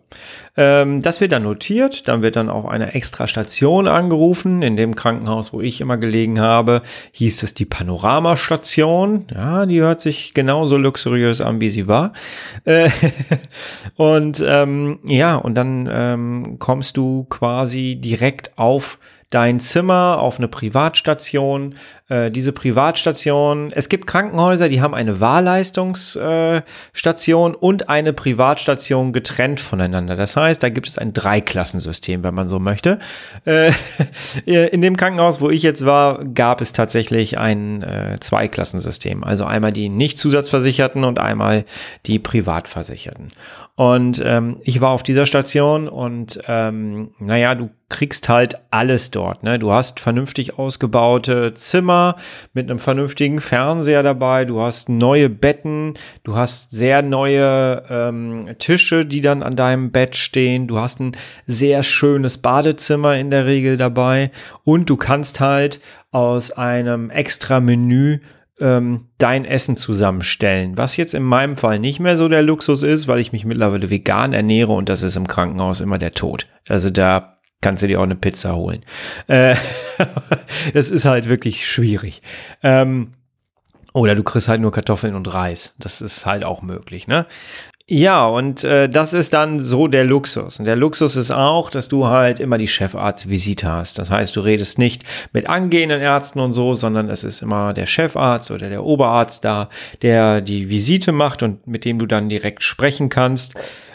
ähm, 0.56 1.02
das 1.02 1.20
wird 1.20 1.32
dann 1.32 1.44
notiert, 1.44 2.08
dann 2.08 2.22
wird 2.22 2.36
dann 2.36 2.50
auch 2.50 2.66
eine 2.66 2.94
extra 2.94 3.28
Station 3.28 3.88
angerufen. 3.88 4.62
In 4.62 4.78
dem 4.78 4.96
Krankenhaus, 4.96 5.52
wo 5.52 5.62
ich 5.62 5.82
immer 5.82 5.98
gelegen 5.98 6.40
habe, 6.40 6.84
hieß 7.12 7.42
es 7.42 7.56
die 7.56 7.66
Panoramastation. 7.66 9.26
Ja, 9.34 9.66
die 9.66 9.82
hört 9.82 10.00
sich 10.00 10.36
genauso 10.36 10.78
luxuriös 10.78 11.42
an, 11.42 11.60
wie 11.60 11.70
sie 11.70 11.88
war. 11.88 12.14
Äh, 12.66 12.92
und 13.96 14.44
ähm, 14.46 15.00
ja, 15.06 15.36
und 15.36 15.56
dann 15.56 15.90
ähm, 15.92 16.58
kommst 16.60 16.96
du 16.98 17.26
quasi 17.26 17.98
direkt 18.00 18.58
auf 18.60 19.00
dein 19.34 19.60
Zimmer 19.60 20.20
auf 20.20 20.38
eine 20.38 20.48
Privatstation. 20.48 21.76
Äh, 22.10 22.30
diese 22.30 22.52
Privatstation, 22.52 23.72
es 23.74 23.90
gibt 23.90 24.06
Krankenhäuser, 24.06 24.70
die 24.70 24.80
haben 24.82 24.94
eine 24.94 25.20
Wahlleistungsstation 25.20 27.54
äh, 27.54 27.58
und 27.58 27.90
eine 27.90 28.14
Privatstation 28.14 29.12
getrennt 29.12 29.60
voneinander. 29.60 30.16
Das 30.16 30.36
heißt, 30.36 30.62
da 30.62 30.70
gibt 30.70 30.88
es 30.88 31.00
ein 31.00 31.14
Dreiklassensystem, 31.14 32.24
wenn 32.24 32.36
man 32.36 32.48
so 32.48 32.60
möchte. 32.60 33.00
Äh, 33.46 33.72
in 34.46 34.84
dem 34.84 34.98
Krankenhaus, 34.98 35.42
wo 35.42 35.50
ich 35.50 35.64
jetzt 35.64 35.84
war, 35.86 36.24
gab 36.26 36.62
es 36.62 36.74
tatsächlich 36.74 37.40
ein 37.40 37.82
äh, 37.82 38.18
Zweiklassensystem. 38.20 39.24
Also 39.24 39.46
einmal 39.46 39.74
die 39.74 39.90
nicht 39.90 40.20
Zusatzversicherten 40.20 41.04
und 41.04 41.18
einmal 41.20 41.66
die 42.06 42.20
Privatversicherten. 42.20 43.32
Und 43.76 44.22
ähm, 44.24 44.58
ich 44.62 44.82
war 44.82 44.92
auf 44.92 45.02
dieser 45.02 45.26
Station 45.26 45.88
und 45.88 46.40
ähm, 46.48 47.10
naja, 47.18 47.56
du 47.56 47.72
kriegst 47.90 48.30
halt 48.30 48.60
alles 48.70 49.10
dort. 49.10 49.42
Ne? 49.42 49.58
Du 49.58 49.72
hast 49.72 50.00
vernünftig 50.00 50.60
ausgebaute 50.60 51.56
Zimmer 51.56 52.16
mit 52.54 52.70
einem 52.70 52.78
vernünftigen 52.78 53.42
Fernseher 53.42 54.04
dabei, 54.04 54.46
du 54.46 54.62
hast 54.62 54.90
neue 54.90 55.28
Betten, 55.28 55.96
du 56.24 56.36
hast 56.36 56.70
sehr 56.70 57.02
neue 57.02 57.84
ähm, 57.90 58.48
Tische, 58.60 59.08
die 59.08 59.22
dann 59.22 59.42
an 59.42 59.56
deinem 59.56 59.92
Bett 59.92 60.16
stehen, 60.16 60.68
du 60.68 60.78
hast 60.78 61.00
ein 61.00 61.18
sehr 61.48 61.82
schönes 61.82 62.38
Badezimmer 62.38 63.16
in 63.16 63.32
der 63.32 63.48
Regel 63.48 63.78
dabei 63.78 64.30
und 64.64 64.88
du 64.88 64.98
kannst 64.98 65.40
halt 65.40 65.82
aus 66.12 66.52
einem 66.52 67.10
extra 67.10 67.60
Menü 67.60 68.20
ähm, 68.64 69.10
dein 69.18 69.44
Essen 69.44 69.76
zusammenstellen. 69.76 70.78
Was 70.78 70.96
jetzt 70.96 71.14
in 71.14 71.24
meinem 71.24 71.58
Fall 71.58 71.80
nicht 71.80 72.00
mehr 72.00 72.16
so 72.16 72.30
der 72.30 72.42
Luxus 72.42 72.82
ist, 72.82 73.08
weil 73.10 73.20
ich 73.20 73.34
mich 73.34 73.46
mittlerweile 73.46 73.90
vegan 73.90 74.34
ernähre 74.34 74.72
und 74.72 74.88
das 74.88 75.04
ist 75.04 75.18
im 75.18 75.28
Krankenhaus 75.28 75.82
immer 75.82 75.98
der 75.98 76.14
Tod. 76.14 76.48
Also 76.70 76.90
da 76.90 77.38
kannst 77.62 77.84
du 77.84 77.88
dir 77.88 78.00
auch 78.00 78.04
eine 78.04 78.16
Pizza 78.16 78.56
holen. 78.56 78.84
Äh, 79.28 79.56
das 80.74 80.90
ist 80.90 81.06
halt 81.06 81.28
wirklich 81.28 81.70
schwierig. 81.70 82.22
Ähm, 82.64 83.12
oder 83.94 84.16
du 84.16 84.24
kriegst 84.24 84.48
halt 84.48 84.62
nur 84.62 84.72
Kartoffeln 84.72 85.14
und 85.14 85.32
Reis. 85.34 85.76
Das 85.78 86.02
ist 86.02 86.26
halt 86.26 86.46
auch 86.46 86.62
möglich, 86.62 87.08
ne? 87.08 87.28
Ja, 87.96 88.26
und 88.26 88.64
äh, 88.64 88.90
das 88.90 89.14
ist 89.14 89.34
dann 89.34 89.60
so 89.60 89.88
der 89.88 90.04
Luxus. 90.04 90.58
Und 90.58 90.66
der 90.66 90.76
Luxus 90.76 91.16
ist 91.16 91.30
auch, 91.30 91.70
dass 91.70 91.90
du 91.90 92.08
halt 92.08 92.40
immer 92.40 92.58
die 92.58 92.68
Chefarztvisite 92.68 93.72
hast. 93.72 94.00
Das 94.00 94.10
heißt, 94.10 94.36
du 94.36 94.40
redest 94.40 94.80
nicht 94.80 95.04
mit 95.32 95.48
angehenden 95.48 96.02
Ärzten 96.02 96.40
und 96.40 96.54
so, 96.54 96.74
sondern 96.74 97.12
es 97.12 97.24
ist 97.24 97.44
immer 97.44 97.72
der 97.72 97.86
Chefarzt 97.86 98.50
oder 98.50 98.70
der 98.70 98.84
Oberarzt 98.84 99.46
da, 99.46 99.70
der 100.02 100.42
die 100.42 100.72
Visite 100.72 101.12
macht 101.12 101.44
und 101.44 101.68
mit 101.68 101.86
dem 101.86 102.00
du 102.00 102.08
dann 102.08 102.30
direkt 102.30 102.64
sprechen 102.64 103.10
kannst. 103.10 103.54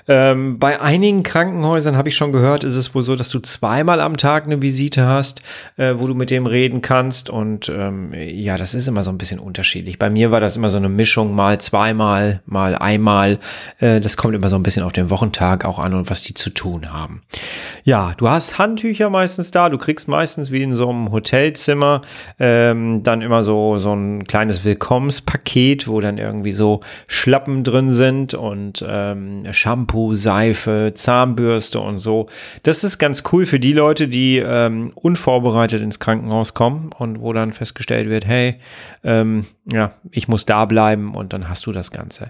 Ähm, 0.08 0.58
bei 0.58 0.80
einigen 0.80 1.22
Krankenhäusern 1.22 1.96
habe 1.96 2.08
ich 2.08 2.16
schon 2.16 2.32
gehört, 2.32 2.64
ist 2.64 2.76
es 2.76 2.94
wohl 2.94 3.02
so, 3.02 3.14
dass 3.14 3.28
du 3.28 3.40
zweimal 3.40 4.00
am 4.00 4.16
Tag 4.16 4.44
eine 4.44 4.62
Visite 4.62 5.06
hast, 5.06 5.42
äh, 5.76 5.94
wo 5.98 6.06
du 6.06 6.14
mit 6.14 6.30
dem 6.30 6.46
reden 6.46 6.80
kannst. 6.80 7.28
Und 7.28 7.68
ähm, 7.68 8.14
ja, 8.14 8.56
das 8.56 8.74
ist 8.74 8.88
immer 8.88 9.02
so 9.02 9.10
ein 9.10 9.18
bisschen 9.18 9.38
unterschiedlich. 9.38 9.98
Bei 9.98 10.08
mir 10.08 10.30
war 10.30 10.40
das 10.40 10.56
immer 10.56 10.70
so 10.70 10.78
eine 10.78 10.88
Mischung, 10.88 11.34
mal 11.34 11.60
zweimal, 11.60 12.40
mal 12.46 12.74
einmal. 12.74 13.38
Äh, 13.80 14.00
das 14.00 14.16
kommt 14.16 14.34
immer 14.34 14.48
so 14.48 14.56
ein 14.56 14.62
bisschen 14.62 14.82
auf 14.82 14.94
den 14.94 15.10
Wochentag 15.10 15.66
auch 15.66 15.78
an 15.78 15.92
und 15.92 16.08
was 16.08 16.22
die 16.22 16.34
zu 16.34 16.48
tun 16.50 16.90
haben. 16.90 17.20
Ja, 17.84 18.14
du 18.16 18.30
hast 18.30 18.58
Handtücher 18.58 19.10
meistens 19.10 19.50
da. 19.50 19.68
Du 19.68 19.76
kriegst 19.76 20.08
meistens 20.08 20.50
wie 20.50 20.62
in 20.62 20.72
so 20.72 20.88
einem 20.88 21.12
Hotelzimmer 21.12 22.00
ähm, 22.38 23.02
dann 23.02 23.20
immer 23.20 23.42
so, 23.42 23.78
so 23.78 23.92
ein 23.92 24.24
kleines 24.26 24.64
Willkommenspaket, 24.64 25.86
wo 25.86 26.00
dann 26.00 26.16
irgendwie 26.16 26.52
so 26.52 26.80
Schlappen 27.06 27.62
drin 27.62 27.90
sind 27.90 28.32
und 28.32 28.82
ähm, 28.88 29.44
Shampoo 29.52 29.97
Shampoo, 29.98 30.14
Seife, 30.14 30.92
Zahnbürste 30.94 31.80
und 31.80 31.98
so. 31.98 32.28
Das 32.62 32.84
ist 32.84 32.98
ganz 32.98 33.24
cool 33.32 33.46
für 33.46 33.58
die 33.58 33.72
Leute, 33.72 34.08
die 34.08 34.38
ähm, 34.38 34.92
unvorbereitet 34.94 35.82
ins 35.82 35.98
Krankenhaus 35.98 36.54
kommen 36.54 36.90
und 36.98 37.20
wo 37.20 37.32
dann 37.32 37.52
festgestellt 37.52 38.08
wird, 38.08 38.26
hey, 38.26 38.56
ähm, 39.04 39.46
ja, 39.70 39.92
ich 40.10 40.28
muss 40.28 40.46
da 40.46 40.64
bleiben 40.64 41.14
und 41.14 41.32
dann 41.32 41.48
hast 41.48 41.66
du 41.66 41.72
das 41.72 41.90
Ganze. 41.90 42.28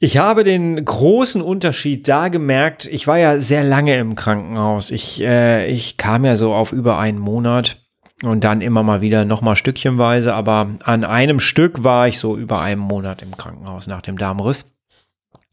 Ich 0.00 0.16
habe 0.16 0.44
den 0.44 0.82
großen 0.84 1.42
Unterschied 1.42 2.06
da 2.06 2.28
gemerkt. 2.28 2.86
Ich 2.86 3.06
war 3.06 3.18
ja 3.18 3.40
sehr 3.40 3.64
lange 3.64 3.98
im 3.98 4.14
Krankenhaus. 4.14 4.90
Ich, 4.90 5.20
äh, 5.20 5.66
ich 5.66 5.96
kam 5.96 6.24
ja 6.24 6.36
so 6.36 6.54
auf 6.54 6.72
über 6.72 6.98
einen 6.98 7.18
Monat 7.18 7.82
und 8.22 8.44
dann 8.44 8.60
immer 8.60 8.82
mal 8.82 9.00
wieder 9.00 9.24
nochmal 9.24 9.56
stückchenweise. 9.56 10.34
Aber 10.34 10.68
an 10.84 11.04
einem 11.04 11.40
Stück 11.40 11.82
war 11.82 12.06
ich 12.06 12.20
so 12.20 12.36
über 12.36 12.60
einen 12.60 12.80
Monat 12.80 13.22
im 13.22 13.36
Krankenhaus 13.36 13.88
nach 13.88 14.02
dem 14.02 14.18
Darmriss. 14.18 14.72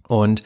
Und 0.08 0.44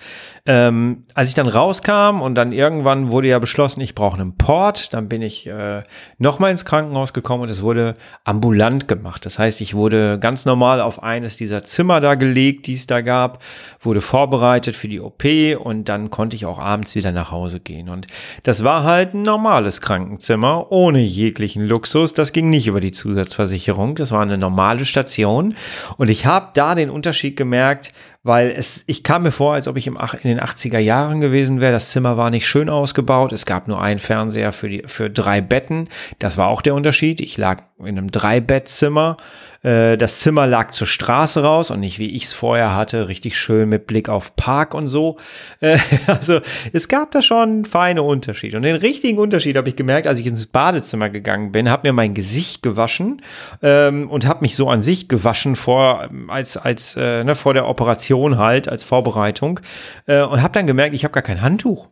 ähm, 0.49 1.03
als 1.13 1.29
ich 1.29 1.35
dann 1.35 1.47
rauskam 1.47 2.21
und 2.23 2.33
dann 2.33 2.51
irgendwann 2.51 3.09
wurde 3.09 3.27
ja 3.27 3.37
beschlossen, 3.37 3.81
ich 3.81 3.93
brauche 3.93 4.19
einen 4.19 4.35
Port, 4.35 4.95
dann 4.95 5.07
bin 5.07 5.21
ich 5.21 5.45
äh, 5.45 5.83
nochmal 6.17 6.49
ins 6.49 6.65
Krankenhaus 6.65 7.13
gekommen 7.13 7.43
und 7.43 7.49
es 7.49 7.61
wurde 7.61 7.93
ambulant 8.23 8.87
gemacht. 8.87 9.27
Das 9.27 9.37
heißt, 9.37 9.61
ich 9.61 9.75
wurde 9.75 10.17
ganz 10.17 10.45
normal 10.45 10.81
auf 10.81 11.03
eines 11.03 11.37
dieser 11.37 11.61
Zimmer 11.61 11.99
da 11.99 12.15
gelegt, 12.15 12.65
die 12.65 12.73
es 12.73 12.87
da 12.87 13.01
gab, 13.01 13.43
wurde 13.79 14.01
vorbereitet 14.01 14.75
für 14.75 14.87
die 14.87 14.99
OP 14.99 15.23
und 15.63 15.87
dann 15.87 16.09
konnte 16.09 16.35
ich 16.35 16.47
auch 16.47 16.57
abends 16.57 16.95
wieder 16.95 17.11
nach 17.11 17.29
Hause 17.29 17.59
gehen. 17.59 17.87
Und 17.87 18.07
das 18.41 18.63
war 18.63 18.83
halt 18.83 19.13
ein 19.13 19.21
normales 19.21 19.81
Krankenzimmer 19.81 20.71
ohne 20.71 20.99
jeglichen 20.99 21.61
Luxus. 21.61 22.15
Das 22.15 22.33
ging 22.33 22.49
nicht 22.49 22.65
über 22.65 22.79
die 22.79 22.89
Zusatzversicherung. 22.89 23.93
Das 23.93 24.11
war 24.11 24.23
eine 24.23 24.39
normale 24.39 24.85
Station. 24.85 25.53
Und 25.97 26.09
ich 26.09 26.25
habe 26.25 26.47
da 26.55 26.73
den 26.73 26.89
Unterschied 26.89 27.37
gemerkt, 27.37 27.93
weil 28.23 28.51
es, 28.51 28.83
ich 28.87 29.03
kam 29.03 29.23
mir 29.23 29.31
vor, 29.31 29.53
als 29.53 29.67
ob 29.67 29.77
ich 29.77 29.87
im, 29.87 29.97
in 30.21 30.29
den 30.29 30.38
80er 30.43 30.79
Jahren 30.79 31.22
gewesen 31.22 31.62
wäre. 31.62 31.72
Das 31.72 31.91
Zimmer 31.91 32.17
war 32.17 32.29
nicht 32.29 32.48
schön 32.48 32.69
ausgebaut. 32.69 33.31
Es 33.31 33.46
gab 33.46 33.67
nur 33.67 33.81
einen 33.81 34.00
Fernseher 34.00 34.53
für, 34.53 34.69
die, 34.69 34.84
für 34.86 35.10
drei 35.10 35.41
Betten. 35.41 35.89
Das 36.19 36.38
war 36.38 36.48
auch 36.48 36.62
der 36.62 36.75
Unterschied. 36.75 37.22
Ich 37.22 37.38
lag 37.38 37.63
in 37.79 37.98
einem 37.98 38.12
Dreibettzimmer. 38.12 39.17
Äh, 39.63 39.97
das 39.97 40.19
Zimmer 40.19 40.47
lag 40.47 40.71
zur 40.71 40.87
Straße 40.87 41.43
raus 41.43 41.71
und 41.71 41.79
nicht 41.79 41.99
wie 41.99 42.15
ich 42.15 42.25
es 42.25 42.33
vorher 42.33 42.75
hatte, 42.75 43.07
richtig 43.07 43.37
schön 43.37 43.69
mit 43.69 43.87
Blick 43.87 44.09
auf 44.09 44.35
Park 44.35 44.73
und 44.73 44.87
so. 44.87 45.17
Äh, 45.59 45.77
also 46.07 46.39
es 46.73 46.87
gab 46.87 47.11
da 47.11 47.21
schon 47.21 47.65
feine 47.65 48.03
Unterschiede. 48.03 48.57
Und 48.57 48.63
den 48.63 48.75
richtigen 48.75 49.17
Unterschied 49.17 49.57
habe 49.57 49.69
ich 49.69 49.75
gemerkt, 49.75 50.07
als 50.07 50.19
ich 50.19 50.27
ins 50.27 50.47
Badezimmer 50.47 51.09
gegangen 51.09 51.51
bin, 51.51 51.69
habe 51.69 51.89
mir 51.89 51.93
mein 51.93 52.13
Gesicht 52.13 52.61
gewaschen 52.61 53.21
ähm, 53.61 54.09
und 54.09 54.25
habe 54.25 54.41
mich 54.41 54.55
so 54.55 54.69
an 54.69 54.81
sich 54.81 55.07
gewaschen 55.07 55.55
vor 55.55 56.09
als 56.27 56.57
als 56.57 56.95
äh, 56.95 57.23
ne, 57.23 57.35
vor 57.35 57.53
der 57.53 57.67
Operation 57.67 58.37
halt 58.37 58.69
als 58.69 58.83
Vorbereitung 58.83 59.59
äh, 60.07 60.21
und 60.21 60.41
habe 60.41 60.53
dann 60.53 60.67
gemerkt, 60.67 60.95
ich 60.95 61.03
habe 61.03 61.13
gar 61.13 61.23
kein 61.23 61.41
Handtuch. 61.41 61.89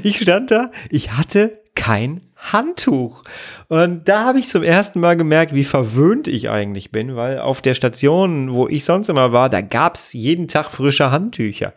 ich 0.03 0.19
stand 0.19 0.51
da, 0.51 0.71
ich 0.91 1.13
hatte 1.13 1.53
kein 1.75 2.21
Handtuch. 2.41 3.23
Und 3.69 4.09
da 4.09 4.25
habe 4.25 4.39
ich 4.39 4.49
zum 4.49 4.63
ersten 4.63 5.01
Mal 5.01 5.17
gemerkt, 5.17 5.55
wie 5.55 5.65
verwöhnt 5.65 6.29
ich 6.29 6.51
eigentlich 6.51 6.91
bin, 6.91 7.17
weil 7.17 7.39
auf 7.39 7.61
der 7.63 7.75
Station, 7.75 8.53
wo 8.53 8.69
ich 8.69 8.85
sonst 8.85 9.09
immer 9.09 9.33
war, 9.33 9.49
da 9.49 9.61
gab 9.61 9.95
es 9.95 10.13
jeden 10.13 10.49
Tag 10.49 10.71
frische 10.71 11.11
Handtücher. 11.11 11.73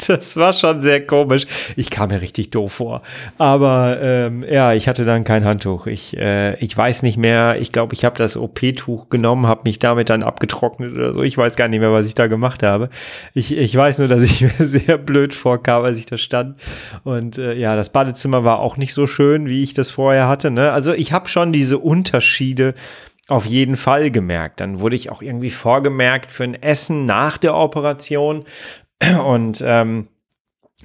Das 0.10 0.36
war 0.36 0.52
schon 0.52 0.80
sehr 0.80 1.06
komisch. 1.06 1.46
Ich 1.76 1.90
kam 1.90 2.10
mir 2.10 2.20
richtig 2.20 2.50
doof 2.50 2.72
vor. 2.72 3.02
Aber 3.38 3.98
ähm, 4.00 4.44
ja, 4.48 4.72
ich 4.72 4.88
hatte 4.88 5.04
dann 5.04 5.24
kein 5.24 5.44
Handtuch. 5.44 5.86
Ich, 5.86 6.16
äh, 6.16 6.56
ich 6.56 6.76
weiß 6.76 7.02
nicht 7.02 7.16
mehr. 7.16 7.56
Ich 7.60 7.72
glaube, 7.72 7.94
ich 7.94 8.04
habe 8.04 8.16
das 8.18 8.36
OP-Tuch 8.36 9.08
genommen, 9.08 9.46
habe 9.46 9.62
mich 9.64 9.78
damit 9.78 10.10
dann 10.10 10.22
abgetrocknet 10.22 10.92
oder 10.92 11.14
so. 11.14 11.22
Ich 11.22 11.36
weiß 11.36 11.56
gar 11.56 11.68
nicht 11.68 11.80
mehr, 11.80 11.92
was 11.92 12.06
ich 12.06 12.14
da 12.14 12.26
gemacht 12.26 12.62
habe. 12.62 12.88
Ich, 13.34 13.56
ich 13.56 13.74
weiß 13.74 13.98
nur, 14.00 14.08
dass 14.08 14.22
ich 14.22 14.40
mir 14.40 14.50
sehr 14.58 14.98
blöd 14.98 15.34
vorkam, 15.34 15.84
als 15.84 15.98
ich 15.98 16.06
da 16.06 16.16
stand. 16.16 16.60
Und 17.04 17.38
äh, 17.38 17.54
ja, 17.54 17.76
das 17.76 17.90
Badezimmer 17.90 18.44
war 18.44 18.60
auch 18.60 18.76
nicht 18.76 18.94
so 18.94 19.06
schön, 19.06 19.48
wie 19.48 19.62
ich 19.62 19.74
das 19.74 19.90
vorher 19.90 20.28
hatte. 20.28 20.50
Ne? 20.50 20.72
Also 20.72 20.92
ich 20.92 21.12
habe 21.12 21.28
schon 21.28 21.52
diese 21.52 21.78
Unterschiede 21.78 22.74
auf 23.30 23.46
jeden 23.46 23.76
Fall 23.76 24.10
gemerkt. 24.10 24.60
Dann 24.60 24.80
wurde 24.80 24.96
ich 24.96 25.10
auch 25.10 25.22
irgendwie 25.22 25.50
vorgemerkt 25.50 26.32
für 26.32 26.44
ein 26.44 26.60
Essen 26.60 27.06
nach 27.06 27.38
der 27.38 27.54
Operation. 27.54 28.44
Und 29.24 29.62
ähm, 29.64 30.08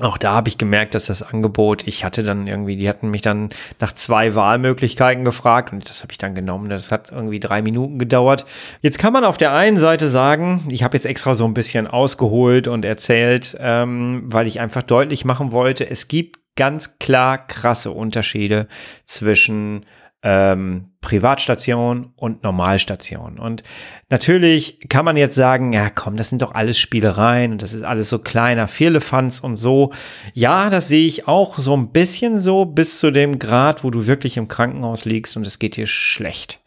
auch 0.01 0.17
da 0.17 0.33
habe 0.33 0.49
ich 0.49 0.57
gemerkt, 0.57 0.93
dass 0.93 1.05
das 1.05 1.23
Angebot, 1.23 1.87
ich 1.87 2.03
hatte 2.03 2.21
dann 2.21 2.47
irgendwie, 2.47 2.75
die 2.75 2.89
hatten 2.89 3.09
mich 3.09 3.21
dann 3.21 3.49
nach 3.79 3.93
zwei 3.93 4.35
Wahlmöglichkeiten 4.35 5.23
gefragt 5.23 5.71
und 5.71 5.87
das 5.87 6.03
habe 6.03 6.11
ich 6.11 6.17
dann 6.17 6.35
genommen. 6.35 6.69
Das 6.69 6.91
hat 6.91 7.11
irgendwie 7.11 7.39
drei 7.39 7.61
Minuten 7.61 7.97
gedauert. 7.97 8.45
Jetzt 8.81 8.99
kann 8.99 9.13
man 9.13 9.23
auf 9.23 9.37
der 9.37 9.53
einen 9.53 9.77
Seite 9.77 10.09
sagen, 10.09 10.65
ich 10.69 10.83
habe 10.83 10.97
jetzt 10.97 11.05
extra 11.05 11.33
so 11.33 11.45
ein 11.45 11.53
bisschen 11.53 11.87
ausgeholt 11.87 12.67
und 12.67 12.83
erzählt, 12.83 13.55
ähm, 13.59 14.23
weil 14.25 14.47
ich 14.47 14.59
einfach 14.59 14.83
deutlich 14.83 15.23
machen 15.23 15.53
wollte, 15.53 15.89
es 15.89 16.09
gibt 16.09 16.39
ganz 16.57 16.99
klar 16.99 17.47
krasse 17.47 17.91
Unterschiede 17.91 18.67
zwischen 19.05 19.85
ähm, 20.23 20.94
Privatstation 21.05 22.11
und 22.15 22.43
Normalstation. 22.43 23.37
Und 23.37 23.63
natürlich 24.09 24.79
kann 24.89 25.05
man 25.05 25.17
jetzt 25.17 25.35
sagen, 25.35 25.71
ja 25.71 25.91
komm, 25.91 26.17
das 26.17 26.29
sind 26.29 26.41
doch 26.41 26.55
alles 26.55 26.79
Spielereien 26.79 27.51
und 27.51 27.61
das 27.61 27.73
ist 27.73 27.83
alles 27.83 28.09
so 28.09 28.17
kleiner 28.17 28.67
Firlefanz 28.67 29.39
und 29.39 29.55
so. 29.55 29.93
Ja, 30.33 30.71
das 30.71 30.87
sehe 30.87 31.05
ich 31.05 31.27
auch 31.27 31.59
so 31.59 31.77
ein 31.77 31.91
bisschen 31.91 32.39
so 32.39 32.65
bis 32.65 32.99
zu 32.99 33.11
dem 33.11 33.37
Grad, 33.37 33.83
wo 33.83 33.91
du 33.91 34.07
wirklich 34.07 34.35
im 34.37 34.47
Krankenhaus 34.47 35.05
liegst 35.05 35.37
und 35.37 35.45
es 35.45 35.59
geht 35.59 35.77
dir 35.77 35.85
schlecht. 35.85 36.59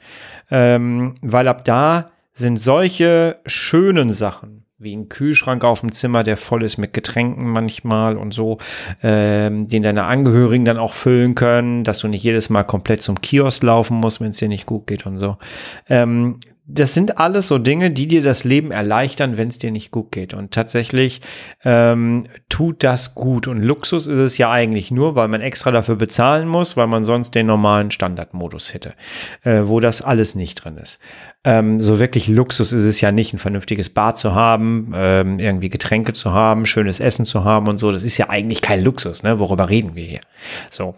Ähm, 0.52 1.16
weil 1.20 1.48
ab 1.48 1.64
da 1.64 2.12
sind 2.32 2.58
solche 2.58 3.40
schönen 3.44 4.08
Sachen, 4.08 4.64
wie 4.80 4.94
ein 4.94 5.08
Kühlschrank 5.08 5.64
auf 5.64 5.80
dem 5.80 5.90
Zimmer, 5.90 6.22
der 6.22 6.36
voll 6.36 6.62
ist 6.62 6.78
mit 6.78 6.92
Getränken 6.92 7.48
manchmal 7.48 8.16
und 8.16 8.32
so, 8.32 8.58
ähm, 9.02 9.66
den 9.66 9.82
deine 9.82 10.04
Angehörigen 10.04 10.64
dann 10.64 10.78
auch 10.78 10.92
füllen 10.92 11.34
können, 11.34 11.82
dass 11.82 11.98
du 11.98 12.06
nicht 12.06 12.22
jedes 12.22 12.48
Mal 12.48 12.62
komplett 12.62 13.02
zum 13.02 13.20
Kiosk 13.20 13.64
laufen 13.64 13.96
musst, 13.96 14.20
wenn 14.20 14.30
es 14.30 14.38
dir 14.38 14.48
nicht 14.48 14.66
gut 14.66 14.86
geht 14.86 15.04
und 15.04 15.18
so. 15.18 15.36
Ähm, 15.88 16.38
das 16.70 16.92
sind 16.92 17.18
alles 17.18 17.48
so 17.48 17.56
Dinge, 17.56 17.90
die 17.90 18.06
dir 18.06 18.22
das 18.22 18.44
Leben 18.44 18.70
erleichtern, 18.70 19.38
wenn 19.38 19.48
es 19.48 19.58
dir 19.58 19.70
nicht 19.70 19.90
gut 19.90 20.12
geht. 20.12 20.34
Und 20.34 20.52
tatsächlich 20.52 21.22
ähm, 21.64 22.26
tut 22.50 22.84
das 22.84 23.14
gut. 23.14 23.48
Und 23.48 23.62
Luxus 23.62 24.06
ist 24.06 24.18
es 24.18 24.36
ja 24.36 24.52
eigentlich 24.52 24.90
nur, 24.90 25.14
weil 25.14 25.28
man 25.28 25.40
extra 25.40 25.70
dafür 25.70 25.96
bezahlen 25.96 26.46
muss, 26.46 26.76
weil 26.76 26.86
man 26.86 27.04
sonst 27.04 27.34
den 27.34 27.46
normalen 27.46 27.90
Standardmodus 27.90 28.74
hätte, 28.74 28.92
äh, 29.44 29.62
wo 29.64 29.80
das 29.80 30.02
alles 30.02 30.34
nicht 30.34 30.62
drin 30.62 30.76
ist. 30.76 31.00
Ähm, 31.48 31.80
so 31.80 31.98
wirklich 31.98 32.28
Luxus 32.28 32.74
ist 32.74 32.84
es 32.84 33.00
ja 33.00 33.10
nicht, 33.10 33.32
ein 33.32 33.38
vernünftiges 33.38 33.88
Bad 33.88 34.18
zu 34.18 34.34
haben, 34.34 34.92
ähm, 34.94 35.38
irgendwie 35.38 35.70
Getränke 35.70 36.12
zu 36.12 36.34
haben, 36.34 36.66
schönes 36.66 37.00
Essen 37.00 37.24
zu 37.24 37.42
haben 37.42 37.68
und 37.68 37.78
so. 37.78 37.90
Das 37.90 38.02
ist 38.02 38.18
ja 38.18 38.28
eigentlich 38.28 38.60
kein 38.60 38.84
Luxus, 38.84 39.22
ne? 39.22 39.38
Worüber 39.40 39.70
reden 39.70 39.94
wir 39.94 40.04
hier? 40.04 40.20
So. 40.70 40.94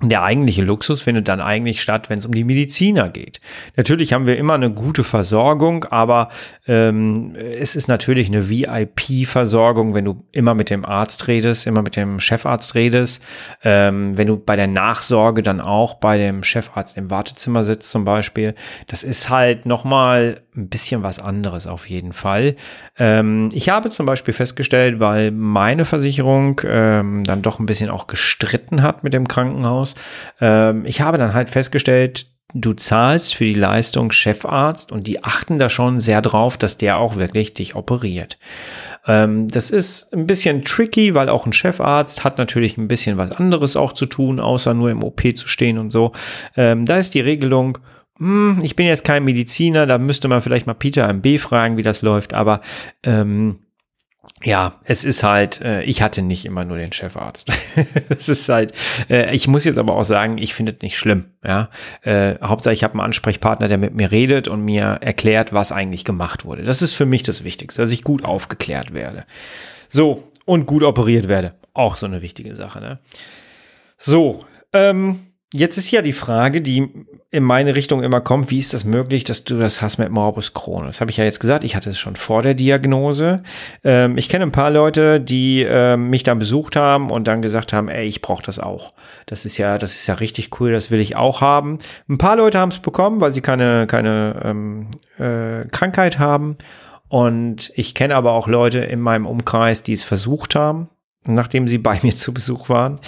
Der 0.00 0.22
eigentliche 0.22 0.62
Luxus 0.62 1.02
findet 1.02 1.26
dann 1.26 1.40
eigentlich 1.40 1.82
statt, 1.82 2.08
wenn 2.08 2.20
es 2.20 2.26
um 2.26 2.32
die 2.32 2.44
Mediziner 2.44 3.08
geht. 3.08 3.40
Natürlich 3.76 4.12
haben 4.12 4.26
wir 4.26 4.36
immer 4.36 4.54
eine 4.54 4.70
gute 4.70 5.02
Versorgung, 5.02 5.84
aber 5.86 6.28
ähm, 6.68 7.34
es 7.34 7.74
ist 7.74 7.88
natürlich 7.88 8.28
eine 8.28 8.48
VIP-Versorgung, 8.48 9.94
wenn 9.94 10.04
du 10.04 10.24
immer 10.30 10.54
mit 10.54 10.70
dem 10.70 10.84
Arzt 10.84 11.26
redest, 11.26 11.66
immer 11.66 11.82
mit 11.82 11.96
dem 11.96 12.20
Chefarzt 12.20 12.76
redest, 12.76 13.24
ähm, 13.64 14.16
wenn 14.16 14.28
du 14.28 14.36
bei 14.36 14.54
der 14.54 14.68
Nachsorge 14.68 15.42
dann 15.42 15.60
auch 15.60 15.94
bei 15.94 16.16
dem 16.16 16.44
Chefarzt 16.44 16.96
im 16.96 17.10
Wartezimmer 17.10 17.64
sitzt 17.64 17.90
zum 17.90 18.04
Beispiel. 18.04 18.54
Das 18.86 19.02
ist 19.02 19.30
halt 19.30 19.66
nochmal 19.66 20.42
ein 20.58 20.68
bisschen 20.68 21.02
was 21.02 21.18
anderes 21.18 21.66
auf 21.66 21.88
jeden 21.88 22.12
Fall. 22.12 22.56
Ähm, 22.98 23.48
ich 23.52 23.68
habe 23.68 23.90
zum 23.90 24.06
Beispiel 24.06 24.34
festgestellt, 24.34 25.00
weil 25.00 25.30
meine 25.30 25.84
Versicherung 25.84 26.60
ähm, 26.64 27.24
dann 27.24 27.42
doch 27.42 27.58
ein 27.58 27.66
bisschen 27.66 27.90
auch 27.90 28.08
gestritten 28.08 28.82
hat 28.82 29.04
mit 29.04 29.14
dem 29.14 29.28
Krankenhaus, 29.28 29.87
aus. 29.88 29.94
Ähm, 30.40 30.84
ich 30.84 31.00
habe 31.00 31.18
dann 31.18 31.34
halt 31.34 31.50
festgestellt, 31.50 32.26
du 32.54 32.72
zahlst 32.72 33.34
für 33.34 33.44
die 33.44 33.54
Leistung 33.54 34.10
Chefarzt 34.10 34.90
und 34.90 35.06
die 35.06 35.22
achten 35.22 35.58
da 35.58 35.68
schon 35.68 36.00
sehr 36.00 36.22
drauf, 36.22 36.56
dass 36.56 36.78
der 36.78 36.98
auch 36.98 37.16
wirklich 37.16 37.54
dich 37.54 37.74
operiert. 37.74 38.38
Ähm, 39.06 39.48
das 39.48 39.70
ist 39.70 40.14
ein 40.14 40.26
bisschen 40.26 40.64
tricky, 40.64 41.14
weil 41.14 41.28
auch 41.28 41.46
ein 41.46 41.52
Chefarzt 41.52 42.24
hat 42.24 42.38
natürlich 42.38 42.78
ein 42.78 42.88
bisschen 42.88 43.16
was 43.18 43.32
anderes 43.32 43.76
auch 43.76 43.92
zu 43.92 44.06
tun, 44.06 44.40
außer 44.40 44.74
nur 44.74 44.90
im 44.90 45.02
OP 45.02 45.22
zu 45.36 45.46
stehen 45.46 45.78
und 45.78 45.90
so. 45.90 46.12
Ähm, 46.56 46.86
da 46.86 46.96
ist 46.96 47.14
die 47.14 47.20
Regelung, 47.20 47.78
hm, 48.18 48.60
ich 48.62 48.76
bin 48.76 48.86
jetzt 48.86 49.04
kein 49.04 49.24
Mediziner, 49.24 49.86
da 49.86 49.98
müsste 49.98 50.28
man 50.28 50.40
vielleicht 50.40 50.66
mal 50.66 50.74
Peter 50.74 51.06
MB 51.06 51.38
fragen, 51.38 51.76
wie 51.76 51.82
das 51.82 52.02
läuft, 52.02 52.32
aber 52.34 52.62
ähm, 53.04 53.60
ja, 54.42 54.78
es 54.84 55.04
ist 55.04 55.22
halt, 55.22 55.60
äh, 55.60 55.82
ich 55.82 56.00
hatte 56.00 56.22
nicht 56.22 56.44
immer 56.44 56.64
nur 56.64 56.76
den 56.76 56.92
Chefarzt. 56.92 57.52
es 58.08 58.28
ist 58.28 58.48
halt, 58.48 58.72
äh, 59.10 59.34
ich 59.34 59.48
muss 59.48 59.64
jetzt 59.64 59.78
aber 59.78 59.96
auch 59.96 60.04
sagen, 60.04 60.38
ich 60.38 60.54
finde 60.54 60.72
es 60.72 60.82
nicht 60.82 60.96
schlimm. 60.96 61.26
Ja, 61.44 61.70
äh, 62.02 62.36
Hauptsache 62.42 62.74
ich 62.74 62.84
habe 62.84 62.94
einen 62.94 63.02
Ansprechpartner, 63.02 63.68
der 63.68 63.78
mit 63.78 63.94
mir 63.94 64.10
redet 64.10 64.46
und 64.48 64.64
mir 64.64 64.98
erklärt, 65.00 65.52
was 65.52 65.72
eigentlich 65.72 66.04
gemacht 66.04 66.44
wurde. 66.44 66.62
Das 66.62 66.82
ist 66.82 66.94
für 66.94 67.06
mich 67.06 67.22
das 67.22 67.44
Wichtigste, 67.44 67.82
dass 67.82 67.90
ich 67.90 68.04
gut 68.04 68.24
aufgeklärt 68.24 68.94
werde. 68.94 69.24
So 69.88 70.30
und 70.44 70.66
gut 70.66 70.82
operiert 70.82 71.28
werde, 71.28 71.54
auch 71.74 71.96
so 71.96 72.06
eine 72.06 72.22
wichtige 72.22 72.54
Sache. 72.54 72.80
Ne? 72.80 72.98
So, 73.96 74.44
ähm, 74.72 75.27
Jetzt 75.54 75.78
ist 75.78 75.90
ja 75.90 76.02
die 76.02 76.12
Frage, 76.12 76.60
die 76.60 77.06
in 77.30 77.42
meine 77.42 77.74
Richtung 77.74 78.02
immer 78.02 78.20
kommt, 78.20 78.50
wie 78.50 78.58
ist 78.58 78.74
das 78.74 78.84
möglich, 78.84 79.24
dass 79.24 79.44
du 79.44 79.58
das 79.58 79.80
hast 79.80 79.96
mit 79.96 80.10
Morbus 80.10 80.52
Crohn? 80.52 80.84
Das 80.84 81.00
habe 81.00 81.10
ich 81.10 81.16
ja 81.16 81.24
jetzt 81.24 81.40
gesagt, 81.40 81.64
ich 81.64 81.74
hatte 81.74 81.88
es 81.88 81.98
schon 81.98 82.16
vor 82.16 82.42
der 82.42 82.52
Diagnose. 82.52 83.42
Ähm, 83.82 84.18
ich 84.18 84.28
kenne 84.28 84.44
ein 84.44 84.52
paar 84.52 84.70
Leute, 84.70 85.20
die 85.20 85.62
ähm, 85.62 86.10
mich 86.10 86.22
dann 86.22 86.38
besucht 86.38 86.76
haben 86.76 87.10
und 87.10 87.28
dann 87.28 87.40
gesagt 87.40 87.72
haben, 87.72 87.88
ey, 87.88 88.06
ich 88.06 88.20
brauche 88.20 88.42
das 88.42 88.58
auch. 88.58 88.92
Das 89.24 89.46
ist 89.46 89.56
ja, 89.56 89.78
das 89.78 89.94
ist 89.94 90.06
ja 90.06 90.14
richtig 90.14 90.60
cool, 90.60 90.70
das 90.70 90.90
will 90.90 91.00
ich 91.00 91.16
auch 91.16 91.40
haben. 91.40 91.78
Ein 92.10 92.18
paar 92.18 92.36
Leute 92.36 92.58
haben 92.58 92.70
es 92.70 92.80
bekommen, 92.80 93.22
weil 93.22 93.32
sie 93.32 93.40
keine, 93.40 93.86
keine 93.86 94.42
ähm, 94.44 94.88
äh, 95.18 95.66
Krankheit 95.68 96.18
haben. 96.18 96.58
Und 97.08 97.72
ich 97.74 97.94
kenne 97.94 98.16
aber 98.16 98.32
auch 98.32 98.48
Leute 98.48 98.80
in 98.80 99.00
meinem 99.00 99.24
Umkreis, 99.24 99.82
die 99.82 99.94
es 99.94 100.04
versucht 100.04 100.54
haben 100.54 100.90
nachdem 101.34 101.68
sie 101.68 101.78
bei 101.78 101.98
mir 102.02 102.14
zu 102.14 102.32
Besuch 102.32 102.68
waren 102.68 103.00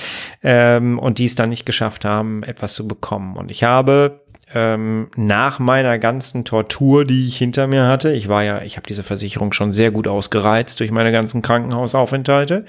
ähm, 0.43 0.99
und 0.99 1.19
die 1.19 1.25
es 1.25 1.35
dann 1.35 1.51
nicht 1.51 1.67
geschafft 1.67 2.05
haben, 2.05 2.43
etwas 2.43 2.75
zu 2.75 2.87
bekommen. 2.87 3.37
Und 3.37 3.51
ich 3.51 3.65
habe 3.65 4.21
ähm, 4.55 5.09
nach 5.17 5.59
meiner 5.59 5.99
ganzen 5.99 6.45
Tortur, 6.45 7.05
die 7.05 7.27
ich 7.27 7.37
hinter 7.37 7.67
mir 7.67 7.87
hatte, 7.87 8.13
ich 8.13 8.29
war 8.29 8.43
ja, 8.43 8.63
ich 8.63 8.77
habe 8.77 8.87
diese 8.87 9.03
Versicherung 9.03 9.53
schon 9.53 9.73
sehr 9.73 9.91
gut 9.91 10.09
ausgereizt 10.09 10.81
durch 10.81 10.91
meine 10.91 11.13
ganzen 11.13 11.43
Krankenhausaufenthalte. 11.43 12.65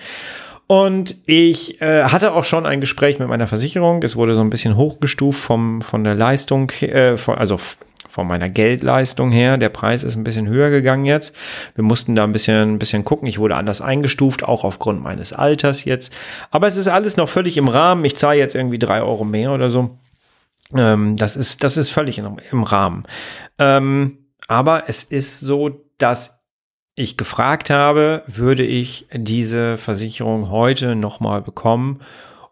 Und 0.67 1.17
ich 1.25 1.81
äh, 1.81 2.03
hatte 2.05 2.33
auch 2.33 2.45
schon 2.45 2.65
ein 2.65 2.79
Gespräch 2.79 3.19
mit 3.19 3.27
meiner 3.27 3.47
Versicherung. 3.47 4.01
Es 4.03 4.15
wurde 4.15 4.35
so 4.35 4.41
ein 4.41 4.49
bisschen 4.49 4.77
hochgestuft 4.77 5.41
vom, 5.41 5.81
von 5.81 6.05
der 6.05 6.15
Leistung, 6.15 6.69
äh, 6.81 7.17
von, 7.17 7.37
also 7.37 7.59
von 8.11 8.27
meiner 8.27 8.49
Geldleistung 8.49 9.31
her. 9.31 9.57
Der 9.57 9.69
Preis 9.69 10.03
ist 10.03 10.15
ein 10.15 10.23
bisschen 10.23 10.47
höher 10.47 10.69
gegangen 10.69 11.05
jetzt. 11.05 11.35
Wir 11.75 11.83
mussten 11.83 12.13
da 12.13 12.23
ein 12.25 12.33
bisschen, 12.33 12.73
ein 12.73 12.79
bisschen 12.79 13.05
gucken. 13.05 13.27
Ich 13.27 13.39
wurde 13.39 13.55
anders 13.55 13.81
eingestuft, 13.81 14.43
auch 14.43 14.63
aufgrund 14.63 15.01
meines 15.01 15.31
Alters 15.31 15.85
jetzt. 15.85 16.13
Aber 16.51 16.67
es 16.67 16.75
ist 16.75 16.89
alles 16.89 17.15
noch 17.15 17.29
völlig 17.29 17.57
im 17.57 17.69
Rahmen. 17.69 18.03
Ich 18.03 18.17
zahle 18.17 18.37
jetzt 18.37 18.55
irgendwie 18.55 18.79
drei 18.79 19.01
Euro 19.01 19.23
mehr 19.23 19.53
oder 19.53 19.69
so. 19.69 19.97
Ähm, 20.75 21.15
das 21.15 21.37
ist, 21.37 21.63
das 21.63 21.77
ist 21.77 21.89
völlig 21.89 22.17
im, 22.17 22.37
im 22.51 22.63
Rahmen. 22.63 23.03
Ähm, 23.57 24.17
aber 24.47 24.83
es 24.87 25.05
ist 25.05 25.39
so, 25.39 25.85
dass 25.97 26.41
ich 26.95 27.15
gefragt 27.15 27.69
habe, 27.69 28.23
würde 28.27 28.63
ich 28.63 29.07
diese 29.13 29.77
Versicherung 29.77 30.51
heute 30.51 30.95
nochmal 30.95 31.41
bekommen? 31.41 32.01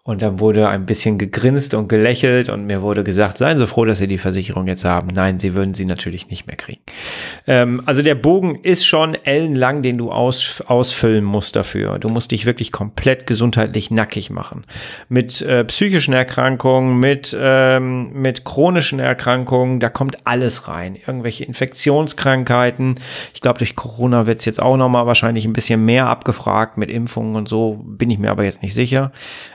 Und 0.10 0.24
dann 0.24 0.40
wurde 0.40 0.68
ein 0.68 0.88
bisschen 0.88 1.20
gegrinst 1.20 1.76
und 1.76 1.88
gelächelt 1.88 2.50
und 2.50 2.66
mir 2.66 2.82
wurde 2.82 3.04
gesagt, 3.04 3.38
seien 3.38 3.60
Sie 3.60 3.68
froh, 3.68 3.86
dass 3.86 4.00
Sie 4.00 4.08
die 4.08 4.18
Versicherung 4.18 4.66
jetzt 4.66 4.84
haben. 4.84 5.10
Nein, 5.14 5.38
Sie 5.38 5.54
würden 5.54 5.76
sie 5.76 5.86
natürlich 5.86 6.32
nicht 6.32 6.48
mehr 6.48 6.56
kriegen. 6.56 6.82
Ähm, 7.46 7.84
also 7.86 8.02
der 8.02 8.16
Bogen 8.16 8.56
ist 8.56 8.88
schon 8.88 9.14
ellenlang, 9.14 9.84
den 9.84 10.00
du 10.00 10.12
aus, 10.12 10.64
ausfüllen 10.66 11.24
musst 11.24 11.56
dafür. 11.56 12.00
Du 12.00 12.10
musst 12.10 12.32
dich 12.32 12.48
wirklich 12.48 12.72
komplett 12.72 13.28
gesundheitlich 13.28 13.92
nackig 13.92 14.32
machen. 14.32 14.64
Mit 15.10 15.44
äh, 15.44 15.64
psychischen 15.66 16.16
Erkrankungen, 16.16 17.00
mit, 17.00 17.38
ähm, 17.40 18.12
mit 18.14 18.46
chronischen 18.46 18.98
Erkrankungen, 19.00 19.80
da 19.80 19.90
kommt 19.90 20.26
alles 20.26 20.68
rein. 20.68 20.96
Irgendwelche 20.96 21.44
Infektionskrankheiten. 21.44 22.96
Ich 23.36 23.42
glaube, 23.42 23.60
durch 23.60 23.76
Corona 23.76 24.26
wird 24.26 24.40
es 24.40 24.46
jetzt 24.46 24.60
auch 24.60 24.76
nochmal 24.76 25.06
wahrscheinlich 25.06 25.46
ein 25.46 25.54
bisschen 25.54 25.86
mehr 25.86 26.08
abgefragt 26.08 26.80
mit 26.80 26.90
Impfungen 26.90 27.36
und 27.36 27.48
so, 27.48 27.86
bin 27.86 28.10
ich 28.10 28.18
mir 28.18 28.32
aber 28.32 28.44
jetzt 28.44 28.64
nicht 28.64 28.74
sicher. 28.74 29.12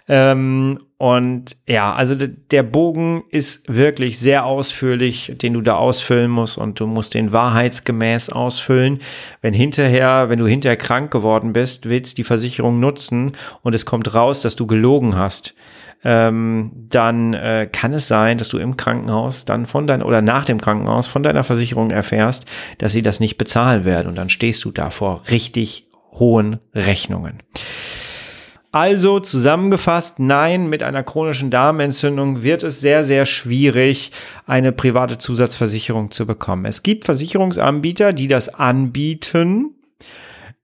Ähm, 0.06 0.43
Ähm, 0.44 0.78
und 0.96 1.56
ja, 1.68 1.92
also 1.92 2.14
der 2.14 2.62
Bogen 2.62 3.24
ist 3.28 3.74
wirklich 3.74 4.18
sehr 4.18 4.46
ausführlich, 4.46 5.34
den 5.36 5.52
du 5.52 5.60
da 5.60 5.74
ausfüllen 5.76 6.30
musst 6.30 6.56
und 6.56 6.80
du 6.80 6.86
musst 6.86 7.14
den 7.14 7.30
wahrheitsgemäß 7.30 8.30
ausfüllen. 8.30 9.00
Wenn 9.42 9.52
hinterher, 9.52 10.30
wenn 10.30 10.38
du 10.38 10.46
hinterher 10.46 10.76
krank 10.76 11.10
geworden 11.10 11.52
bist, 11.52 11.88
willst 11.88 12.16
die 12.16 12.24
Versicherung 12.24 12.80
nutzen 12.80 13.32
und 13.62 13.74
es 13.74 13.84
kommt 13.84 14.14
raus, 14.14 14.40
dass 14.40 14.56
du 14.56 14.66
gelogen 14.66 15.16
hast, 15.16 15.54
ähm, 16.04 16.70
dann 16.88 17.34
äh, 17.34 17.68
kann 17.70 17.92
es 17.92 18.08
sein, 18.08 18.38
dass 18.38 18.48
du 18.48 18.58
im 18.58 18.76
Krankenhaus 18.76 19.44
dann 19.44 19.66
von 19.66 19.86
dein 19.86 20.02
oder 20.02 20.22
nach 20.22 20.44
dem 20.44 20.60
Krankenhaus 20.60 21.06
von 21.06 21.22
deiner 21.22 21.44
Versicherung 21.44 21.90
erfährst, 21.90 22.46
dass 22.78 22.92
sie 22.92 23.02
das 23.02 23.20
nicht 23.20 23.36
bezahlen 23.36 23.84
werden 23.84 24.08
und 24.08 24.16
dann 24.16 24.30
stehst 24.30 24.64
du 24.64 24.70
da 24.70 24.90
vor 24.90 25.22
richtig 25.30 25.86
hohen 26.12 26.60
Rechnungen. 26.74 27.42
Also 28.74 29.20
zusammengefasst, 29.20 30.18
nein, 30.18 30.68
mit 30.68 30.82
einer 30.82 31.04
chronischen 31.04 31.48
Darmentzündung 31.48 32.42
wird 32.42 32.64
es 32.64 32.80
sehr, 32.80 33.04
sehr 33.04 33.24
schwierig, 33.24 34.10
eine 34.48 34.72
private 34.72 35.16
Zusatzversicherung 35.16 36.10
zu 36.10 36.26
bekommen. 36.26 36.64
Es 36.64 36.82
gibt 36.82 37.04
Versicherungsanbieter, 37.04 38.12
die 38.12 38.26
das 38.26 38.48
anbieten. 38.48 39.76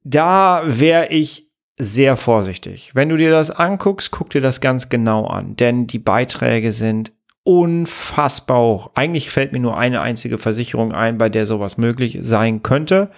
Da 0.02 0.64
wäre 0.66 1.06
ich 1.10 1.46
sehr 1.78 2.16
vorsichtig. 2.16 2.90
Wenn 2.94 3.10
du 3.10 3.16
dir 3.16 3.30
das 3.30 3.52
anguckst, 3.52 4.10
guck 4.10 4.30
dir 4.30 4.40
das 4.40 4.60
ganz 4.60 4.88
genau 4.88 5.28
an, 5.28 5.54
denn 5.54 5.86
die 5.86 6.00
Beiträge 6.00 6.72
sind 6.72 7.12
unfassbar 7.44 8.60
hoch. 8.60 8.90
Eigentlich 8.96 9.30
fällt 9.30 9.52
mir 9.52 9.60
nur 9.60 9.78
eine 9.78 10.00
einzige 10.00 10.38
Versicherung 10.38 10.92
ein, 10.92 11.16
bei 11.16 11.28
der 11.28 11.46
sowas 11.46 11.78
möglich 11.78 12.18
sein 12.20 12.64
könnte. 12.64 13.12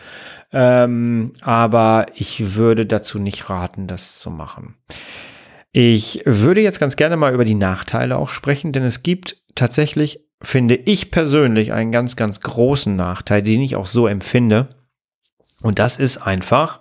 Ähm, 0.53 1.33
aber 1.41 2.07
ich 2.15 2.55
würde 2.55 2.87
dazu 2.87 3.19
nicht 3.19 3.49
raten, 3.49 3.87
das 3.87 4.19
zu 4.19 4.31
machen. 4.31 4.77
Ich 5.73 6.23
würde 6.27 6.61
jetzt 6.61 6.81
ganz 6.81 6.97
gerne 6.97 7.17
mal 7.17 7.33
über 7.33 7.45
die 7.45 7.55
Nachteile 7.55 8.19
auch 8.19 8.29
sprechen, 8.29 8.73
denn 8.73 8.83
es 8.83 9.03
gibt 9.03 9.43
tatsächlich, 9.55 10.21
finde 10.43 10.75
ich 10.75 11.11
persönlich, 11.11 11.73
einen 11.73 11.93
ganz, 11.93 12.17
ganz 12.17 12.41
großen 12.41 12.95
Nachteil, 12.95 13.43
den 13.43 13.63
ich 13.63 13.77
auch 13.77 13.87
so 13.87 14.07
empfinde. 14.07 14.69
Und 15.63 15.79
das 15.79 15.97
ist 15.97 16.19
einfach, 16.19 16.81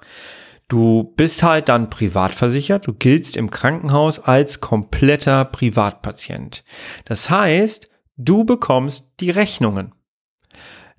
du 0.68 1.14
bist 1.16 1.44
halt 1.44 1.70
dann 1.70 1.90
privat 1.90 2.36
versichert, 2.36 2.88
du 2.88 2.94
giltst 2.94 3.38
im 3.38 3.50
Krankenhaus 3.50 4.20
als 4.20 4.60
kompletter 4.60 5.46
Privatpatient. 5.46 6.66
Das 7.06 7.30
heißt, 7.30 7.90
du 8.18 8.44
bekommst 8.44 9.14
die 9.22 9.30
Rechnungen. 9.30 9.94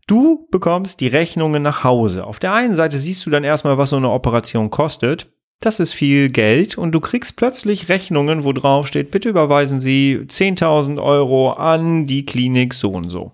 Du 0.07 0.49
bekommst 0.51 1.01
die 1.01 1.09
Rechnungen 1.09 1.62
nach 1.62 1.85
Hause. 1.85 2.25
Auf 2.25 2.38
der 2.38 2.53
einen 2.55 2.75
Seite 2.75 2.99
siehst 2.99 3.25
du 3.25 3.31
dann 3.31 3.45
erstmal, 3.45 3.79
was 3.79 3.91
so 3.91 3.97
eine 3.97 4.11
Operation 4.11 4.71
kostet. 4.71 5.29
Das 5.61 5.79
ist 5.79 5.93
viel 5.93 6.29
Geld 6.29 6.77
und 6.77 6.93
du 6.93 6.99
kriegst 6.99 7.37
plötzlich 7.37 7.88
Rechnungen, 7.88 8.43
wo 8.43 8.53
drauf 8.53 8.88
steht, 8.88 9.12
bitte 9.12 9.29
überweisen 9.29 9.81
Sie 9.81 10.19
10.000 10.27 11.01
Euro 11.01 11.53
an 11.53 12.09
die 12.09 12.27
Klinik 12.27 12.75
so 12.75 12.91
und 12.91 13.11
so. 13.11 13.31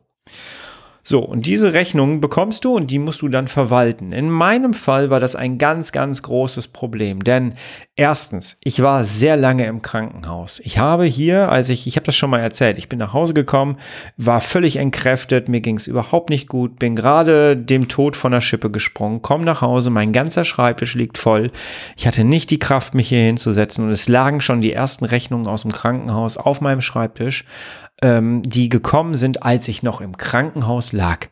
So, 1.08 1.20
und 1.20 1.46
diese 1.46 1.72
Rechnungen 1.72 2.20
bekommst 2.20 2.66
du 2.66 2.76
und 2.76 2.90
die 2.90 2.98
musst 2.98 3.22
du 3.22 3.28
dann 3.28 3.48
verwalten. 3.48 4.12
In 4.12 4.28
meinem 4.28 4.74
Fall 4.74 5.08
war 5.08 5.20
das 5.20 5.36
ein 5.36 5.56
ganz, 5.56 5.90
ganz 5.90 6.22
großes 6.22 6.68
Problem, 6.68 7.24
denn 7.24 7.54
erstens, 7.96 8.58
ich 8.62 8.82
war 8.82 9.04
sehr 9.04 9.38
lange 9.38 9.64
im 9.64 9.80
Krankenhaus. 9.80 10.60
Ich 10.62 10.76
habe 10.76 11.06
hier, 11.06 11.50
als 11.50 11.70
ich, 11.70 11.86
ich 11.86 11.96
habe 11.96 12.04
das 12.04 12.14
schon 12.14 12.28
mal 12.28 12.40
erzählt, 12.40 12.76
ich 12.76 12.90
bin 12.90 12.98
nach 12.98 13.14
Hause 13.14 13.32
gekommen, 13.32 13.78
war 14.18 14.42
völlig 14.42 14.76
entkräftet, 14.76 15.48
mir 15.48 15.62
ging 15.62 15.78
es 15.78 15.86
überhaupt 15.86 16.28
nicht 16.28 16.46
gut, 16.46 16.78
bin 16.78 16.94
gerade 16.94 17.56
dem 17.56 17.88
Tod 17.88 18.14
von 18.14 18.32
der 18.32 18.42
Schippe 18.42 18.70
gesprungen, 18.70 19.22
komm 19.22 19.44
nach 19.44 19.62
Hause, 19.62 19.88
mein 19.88 20.12
ganzer 20.12 20.44
Schreibtisch 20.44 20.94
liegt 20.94 21.16
voll. 21.16 21.52
Ich 21.96 22.06
hatte 22.06 22.22
nicht 22.22 22.50
die 22.50 22.58
Kraft, 22.58 22.92
mich 22.92 23.08
hier 23.08 23.22
hinzusetzen 23.22 23.86
und 23.86 23.92
es 23.92 24.08
lagen 24.08 24.42
schon 24.42 24.60
die 24.60 24.74
ersten 24.74 25.06
Rechnungen 25.06 25.46
aus 25.46 25.62
dem 25.62 25.72
Krankenhaus 25.72 26.36
auf 26.36 26.60
meinem 26.60 26.82
Schreibtisch 26.82 27.46
ähm, 28.02 28.42
die 28.42 28.68
gekommen 28.68 29.14
sind, 29.14 29.42
als 29.42 29.68
ich 29.68 29.82
noch 29.82 30.00
im 30.00 30.16
Krankenhaus 30.16 30.92
lag. 30.92 31.26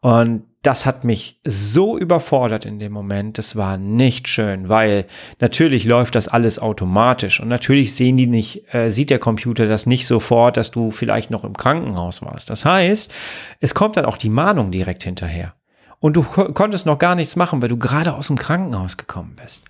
Und 0.00 0.44
das 0.62 0.86
hat 0.86 1.04
mich 1.04 1.40
so 1.44 1.98
überfordert 1.98 2.64
in 2.64 2.78
dem 2.78 2.92
Moment. 2.92 3.36
Das 3.38 3.56
war 3.56 3.76
nicht 3.76 4.28
schön, 4.28 4.68
weil 4.68 5.06
natürlich 5.40 5.84
läuft 5.84 6.14
das 6.14 6.28
alles 6.28 6.60
automatisch 6.60 7.40
und 7.40 7.48
natürlich 7.48 7.94
sehen 7.94 8.16
die 8.16 8.28
nicht, 8.28 8.72
äh, 8.72 8.90
sieht 8.90 9.10
der 9.10 9.18
Computer 9.18 9.66
das 9.66 9.86
nicht 9.86 10.06
sofort, 10.06 10.56
dass 10.56 10.70
du 10.70 10.92
vielleicht 10.92 11.30
noch 11.30 11.44
im 11.44 11.56
Krankenhaus 11.56 12.22
warst. 12.22 12.48
Das 12.48 12.64
heißt, 12.64 13.12
es 13.60 13.74
kommt 13.74 13.96
dann 13.96 14.04
auch 14.04 14.16
die 14.16 14.30
Mahnung 14.30 14.70
direkt 14.70 15.02
hinterher 15.02 15.54
und 15.98 16.16
du 16.16 16.22
konntest 16.22 16.84
noch 16.84 16.98
gar 16.98 17.14
nichts 17.14 17.36
machen, 17.36 17.62
weil 17.62 17.68
du 17.68 17.76
gerade 17.76 18.14
aus 18.14 18.26
dem 18.26 18.38
Krankenhaus 18.38 18.96
gekommen 18.96 19.36
bist. 19.42 19.64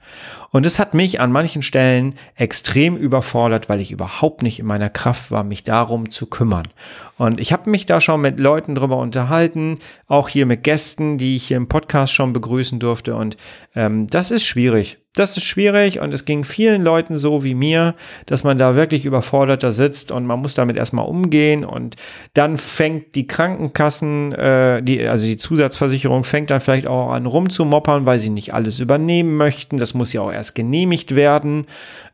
Und 0.53 0.67
es 0.67 0.79
hat 0.79 0.93
mich 0.93 1.19
an 1.19 1.33
manchen 1.33 1.62
Stellen 1.62 2.15
extrem 2.37 2.97
überfordert, 2.97 3.71
weil 3.71 3.81
ich 3.81 3.91
überhaupt 3.91 4.43
nicht 4.43 4.61
in 4.61 4.67
meiner 4.67 4.91
Kraft 4.91 5.31
war, 5.31 5.45
mich 5.45 5.65
darum 5.65 6.11
zu 6.11 6.27
kümmern. 6.27 6.69
Und 7.17 7.41
ich 7.41 7.53
habe 7.55 7.71
mich 7.71 7.87
da 7.87 8.03
schon 8.03 8.21
mit 8.21 8.38
Leuten 8.38 8.75
drüber 8.75 8.99
unterhalten, 8.99 9.79
auch 10.07 10.29
hier 10.29 10.45
mit 10.45 10.62
Gästen, 10.62 11.17
die 11.17 11.37
ich 11.37 11.45
hier 11.49 11.57
im 11.57 11.69
Podcast 11.69 12.12
schon 12.12 12.35
begrüßen 12.35 12.79
durfte. 12.79 13.17
Und 13.17 13.38
ähm, 13.75 14.07
das 14.09 14.31
ist 14.31 14.45
schwierig 14.45 15.02
das 15.14 15.37
ist 15.37 15.44
schwierig 15.44 16.01
und 16.01 16.14
es 16.14 16.25
ging 16.25 16.42
vielen 16.42 16.83
Leuten 16.83 17.18
so 17.18 17.44
wie 17.44 17.55
mir, 17.55 17.94
dass 18.25 18.44
man 18.44 18.57
da 18.57 18.75
wirklich 18.75 19.05
überfordert 19.05 19.62
da 19.62 19.70
sitzt 19.70 20.11
und 20.11 20.25
man 20.25 20.40
muss 20.40 20.55
damit 20.55 20.79
erstmal 20.79 21.07
umgehen 21.07 21.64
und 21.66 21.96
dann 22.33 22.57
fängt 22.57 23.14
die 23.14 23.27
Krankenkassen, 23.27 24.33
äh, 24.33 24.83
die, 24.83 25.07
also 25.07 25.27
die 25.27 25.37
Zusatzversicherung 25.37 26.25
fängt 26.25 26.51
dann 26.51 26.62
vielleicht 26.62 26.87
auch 26.87 27.11
an 27.11 27.27
rumzumoppern, 27.27 28.07
weil 28.07 28.18
sie 28.18 28.31
nicht 28.31 28.55
alles 28.55 28.81
übernehmen 28.81 29.37
möchten. 29.37 29.77
Das 29.77 29.92
muss 29.92 30.14
ja 30.14 30.22
auch 30.22 30.33
erst 30.33 30.55
genehmigt 30.55 31.14
werden. 31.14 31.66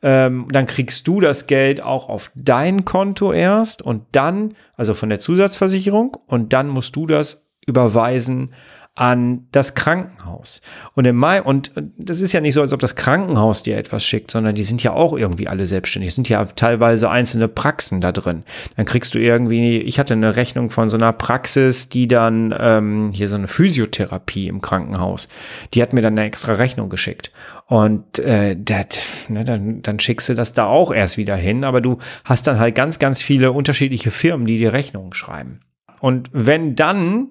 Ähm, 0.03 0.49
dann 0.51 0.67
kriegst 0.67 1.07
du 1.07 1.21
das 1.21 1.47
Geld 1.47 1.81
auch 1.81 2.09
auf 2.09 2.33
dein 2.35 2.85
Konto 2.85 3.33
erst 3.33 3.81
und 3.81 4.03
dann, 4.11 4.55
also 4.77 4.95
von 4.95 5.09
der 5.09 5.21
Zusatzversicherung 5.21 6.17
und 6.27 6.53
dann 6.53 6.67
musst 6.67 6.97
du 6.97 7.07
das 7.07 7.47
überweisen 7.65 8.51
an 8.99 9.47
das 9.53 9.77
Krankenhaus. 9.77 10.61
Und 10.95 11.05
im 11.05 11.15
Mai, 11.15 11.41
und 11.41 11.71
das 11.97 12.21
ist 12.21 12.33
ja 12.33 12.41
nicht 12.41 12.55
so, 12.55 12.63
als 12.63 12.73
ob 12.73 12.81
das 12.81 12.97
Krankenhaus 12.97 13.63
dir 13.63 13.79
etwas 13.79 14.05
schickt, 14.05 14.33
sondern 14.33 14.57
die 14.57 14.65
sind 14.65 14.83
ja 14.83 14.93
auch 14.93 15.17
irgendwie 15.17 15.47
alle 15.47 15.67
selbstständig. 15.67 16.09
Es 16.09 16.15
sind 16.17 16.29
ja 16.29 16.45
teilweise 16.47 17.09
einzelne 17.09 17.47
Praxen 17.47 18.01
da 18.01 18.11
drin. 18.11 18.43
Dann 18.77 18.87
kriegst 18.87 19.15
du 19.15 19.21
irgendwie, 19.21 19.79
ich 19.79 20.01
hatte 20.01 20.15
eine 20.15 20.35
Rechnung 20.35 20.71
von 20.71 20.91
so 20.91 20.97
einer 20.97 21.13
Praxis, 21.13 21.89
die 21.89 22.09
dann 22.09 22.53
ähm, 22.59 23.13
hier 23.13 23.29
so 23.29 23.37
eine 23.37 23.47
Physiotherapie 23.47 24.49
im 24.49 24.61
Krankenhaus, 24.61 25.29
die 25.75 25.83
hat 25.83 25.93
mir 25.93 26.01
dann 26.01 26.19
eine 26.19 26.27
extra 26.27 26.55
Rechnung 26.55 26.89
geschickt. 26.89 27.31
Und 27.67 28.19
äh, 28.19 28.57
dat, 28.59 28.99
ne, 29.29 29.45
dann, 29.45 29.81
dann 29.83 30.01
schickst 30.01 30.29
du 30.29 30.35
das 30.35 30.55
da 30.55 30.67
auch 30.67 30.93
erst 30.93 31.19
wieder 31.19 31.37
hin, 31.37 31.63
aber 31.63 31.81
du 31.81 31.99
hast 32.25 32.49
dann 32.49 32.59
halt 32.59 32.75
ganz, 32.75 32.99
ganz 32.99 33.23
viele 33.23 33.53
unterschiedliche 33.53 34.11
Firmen, 34.11 34.45
die 34.45 34.59
dir 34.59 34.73
Rechnungen 34.73 35.15
schreiben. 35.15 35.61
Und 36.01 36.31
wenn 36.33 36.75
dann 36.75 37.29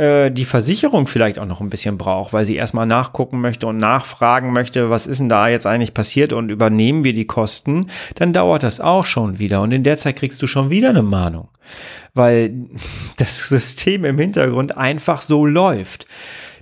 äh, 0.00 0.30
die 0.30 0.46
Versicherung 0.46 1.06
vielleicht 1.06 1.38
auch 1.38 1.44
noch 1.44 1.60
ein 1.60 1.68
bisschen 1.68 1.98
braucht, 1.98 2.32
weil 2.32 2.46
sie 2.46 2.56
erstmal 2.56 2.86
nachgucken 2.86 3.42
möchte 3.42 3.66
und 3.66 3.76
nachfragen 3.76 4.52
möchte, 4.54 4.88
was 4.88 5.06
ist 5.06 5.20
denn 5.20 5.28
da 5.28 5.48
jetzt 5.48 5.66
eigentlich 5.66 5.92
passiert 5.92 6.32
und 6.32 6.50
übernehmen 6.50 7.04
wir 7.04 7.12
die 7.12 7.26
Kosten, 7.26 7.90
dann 8.14 8.32
dauert 8.32 8.62
das 8.62 8.80
auch 8.80 9.04
schon 9.04 9.38
wieder 9.38 9.60
und 9.60 9.72
in 9.72 9.82
der 9.82 9.98
Zeit 9.98 10.16
kriegst 10.16 10.40
du 10.40 10.46
schon 10.46 10.70
wieder 10.70 10.88
eine 10.88 11.02
Mahnung, 11.02 11.48
weil 12.14 12.54
das 13.18 13.50
System 13.50 14.06
im 14.06 14.18
Hintergrund 14.18 14.74
einfach 14.78 15.20
so 15.20 15.44
läuft 15.44 16.06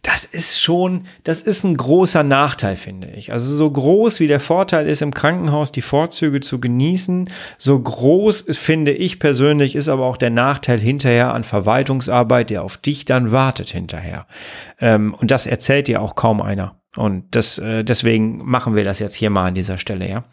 das 0.03 0.25
ist 0.25 0.61
schon, 0.61 1.05
das 1.25 1.43
ist 1.43 1.65
ein 1.65 1.77
großer 1.77 2.23
Nachteil, 2.23 2.77
finde 2.77 3.09
ich. 3.09 3.33
Also 3.33 3.55
so 3.55 3.71
groß 3.71 4.21
wie 4.21 4.27
der 4.27 4.41
Vorteil 4.41 4.89
ist, 4.89 5.03
im 5.03 5.13
Krankenhaus 5.13 5.73
die 5.73 5.83
Vorzüge 5.83 6.41
zu 6.41 6.61
genießen, 6.61 7.31
so 7.57 7.79
groß 7.79 8.47
finde 8.53 8.93
ich 8.93 9.19
persönlich 9.19 9.75
ist 9.75 9.89
aber 9.89 10.07
auch 10.07 10.17
der 10.17 10.31
Nachteil 10.31 10.81
hinterher 10.81 11.35
an 11.35 11.45
Verwaltungsarbeit, 11.45 12.51
der 12.51 12.63
auf 12.63 12.77
dich 12.77 13.05
dann 13.05 13.33
wartet 13.33 13.71
hinterher. 13.71 14.27
Ähm, 14.81 15.15
und 15.15 15.31
das 15.31 15.47
erzählt 15.47 15.89
dir 15.89 16.01
auch 16.03 16.15
kaum 16.15 16.41
einer. 16.41 16.77
Und 16.97 17.35
das, 17.37 17.59
äh, 17.59 17.85
deswegen 17.85 18.45
machen 18.45 18.75
wir 18.75 18.85
das 18.85 18.99
jetzt 18.99 19.15
hier 19.15 19.31
mal 19.31 19.47
an 19.47 19.55
dieser 19.55 19.79
Stelle, 19.79 20.09
ja. 20.09 20.25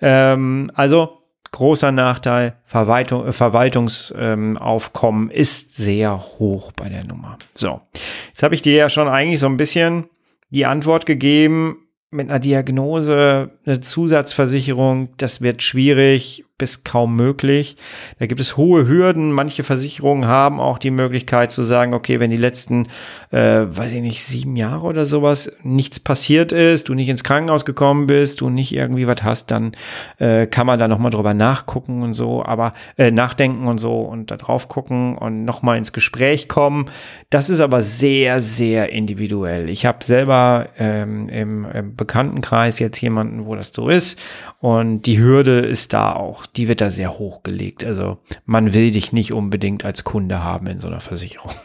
Ähm, 0.00 0.70
also 0.74 1.25
Großer 1.56 1.90
Nachteil, 1.90 2.58
Verwaltung, 2.64 3.26
äh, 3.26 3.32
Verwaltungsaufkommen 3.32 5.30
ähm, 5.30 5.34
ist 5.34 5.74
sehr 5.74 6.20
hoch 6.38 6.72
bei 6.72 6.90
der 6.90 7.02
Nummer. 7.02 7.38
So, 7.54 7.80
jetzt 8.28 8.42
habe 8.42 8.54
ich 8.54 8.60
dir 8.60 8.74
ja 8.74 8.90
schon 8.90 9.08
eigentlich 9.08 9.40
so 9.40 9.46
ein 9.46 9.56
bisschen 9.56 10.04
die 10.50 10.66
Antwort 10.66 11.06
gegeben 11.06 11.78
mit 12.10 12.28
einer 12.28 12.40
Diagnose, 12.40 13.52
eine 13.64 13.80
Zusatzversicherung, 13.80 15.16
das 15.16 15.40
wird 15.40 15.62
schwierig. 15.62 16.44
Bis 16.58 16.84
kaum 16.84 17.16
möglich. 17.16 17.76
Da 18.18 18.26
gibt 18.26 18.40
es 18.40 18.56
hohe 18.56 18.88
Hürden. 18.88 19.30
Manche 19.30 19.62
Versicherungen 19.62 20.26
haben 20.26 20.58
auch 20.58 20.78
die 20.78 20.90
Möglichkeit 20.90 21.50
zu 21.50 21.62
sagen, 21.62 21.92
okay, 21.92 22.18
wenn 22.18 22.30
die 22.30 22.38
letzten, 22.38 22.88
äh, 23.30 23.64
weiß 23.68 23.92
ich 23.92 24.00
nicht, 24.00 24.24
sieben 24.24 24.56
Jahre 24.56 24.86
oder 24.86 25.04
sowas 25.04 25.52
nichts 25.62 26.00
passiert 26.00 26.52
ist, 26.52 26.88
du 26.88 26.94
nicht 26.94 27.10
ins 27.10 27.24
Krankenhaus 27.24 27.66
gekommen 27.66 28.06
bist, 28.06 28.40
du 28.40 28.48
nicht 28.48 28.74
irgendwie 28.74 29.06
was 29.06 29.22
hast, 29.22 29.50
dann 29.50 29.72
äh, 30.18 30.46
kann 30.46 30.66
man 30.66 30.78
da 30.78 30.88
nochmal 30.88 31.10
drüber 31.10 31.34
nachgucken 31.34 32.02
und 32.02 32.14
so, 32.14 32.42
aber 32.42 32.72
äh, 32.96 33.10
nachdenken 33.10 33.68
und 33.68 33.76
so 33.76 34.00
und 34.00 34.30
da 34.30 34.38
drauf 34.38 34.68
gucken 34.68 35.18
und 35.18 35.44
nochmal 35.44 35.76
ins 35.76 35.92
Gespräch 35.92 36.48
kommen. 36.48 36.86
Das 37.28 37.50
ist 37.50 37.60
aber 37.60 37.82
sehr, 37.82 38.40
sehr 38.40 38.90
individuell. 38.92 39.68
Ich 39.68 39.84
habe 39.84 40.02
selber 40.02 40.68
ähm, 40.78 41.28
im, 41.28 41.66
im 41.66 41.96
Bekanntenkreis 41.96 42.78
jetzt 42.78 43.00
jemanden, 43.02 43.44
wo 43.44 43.54
das 43.54 43.72
so 43.74 43.88
ist 43.88 44.18
und 44.60 45.02
die 45.02 45.18
Hürde 45.18 45.60
ist 45.60 45.92
da 45.92 46.14
auch, 46.14 46.45
die 46.56 46.68
wird 46.68 46.80
da 46.80 46.90
sehr 46.90 47.18
hoch 47.18 47.42
gelegt. 47.42 47.84
Also 47.84 48.18
man 48.44 48.74
will 48.74 48.90
dich 48.90 49.12
nicht 49.12 49.32
unbedingt 49.32 49.84
als 49.84 50.04
Kunde 50.04 50.42
haben 50.42 50.66
in 50.66 50.80
so 50.80 50.88
einer 50.88 51.00
Versicherung. 51.00 51.52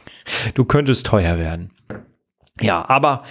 Du 0.53 0.65
könntest 0.65 1.07
teuer 1.07 1.39
werden. 1.39 1.71
Ja, 2.61 2.87
aber 2.87 3.23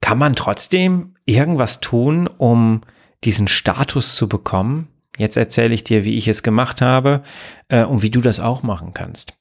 kann 0.00 0.18
man 0.18 0.34
trotzdem 0.34 1.14
irgendwas 1.24 1.80
tun, 1.80 2.26
um 2.26 2.82
diesen 3.24 3.48
Status 3.48 4.14
zu 4.14 4.28
bekommen? 4.28 4.88
Jetzt 5.16 5.36
erzähle 5.36 5.74
ich 5.74 5.84
dir, 5.84 6.04
wie 6.04 6.16
ich 6.16 6.28
es 6.28 6.42
gemacht 6.42 6.82
habe 6.82 7.22
äh, 7.68 7.82
und 7.82 8.02
wie 8.02 8.10
du 8.10 8.20
das 8.20 8.40
auch 8.40 8.62
machen 8.62 8.92
kannst. 8.92 9.36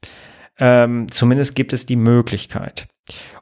Ähm, 0.59 1.07
zumindest 1.11 1.55
gibt 1.55 1.73
es 1.73 1.85
die 1.85 1.95
Möglichkeit. 1.95 2.87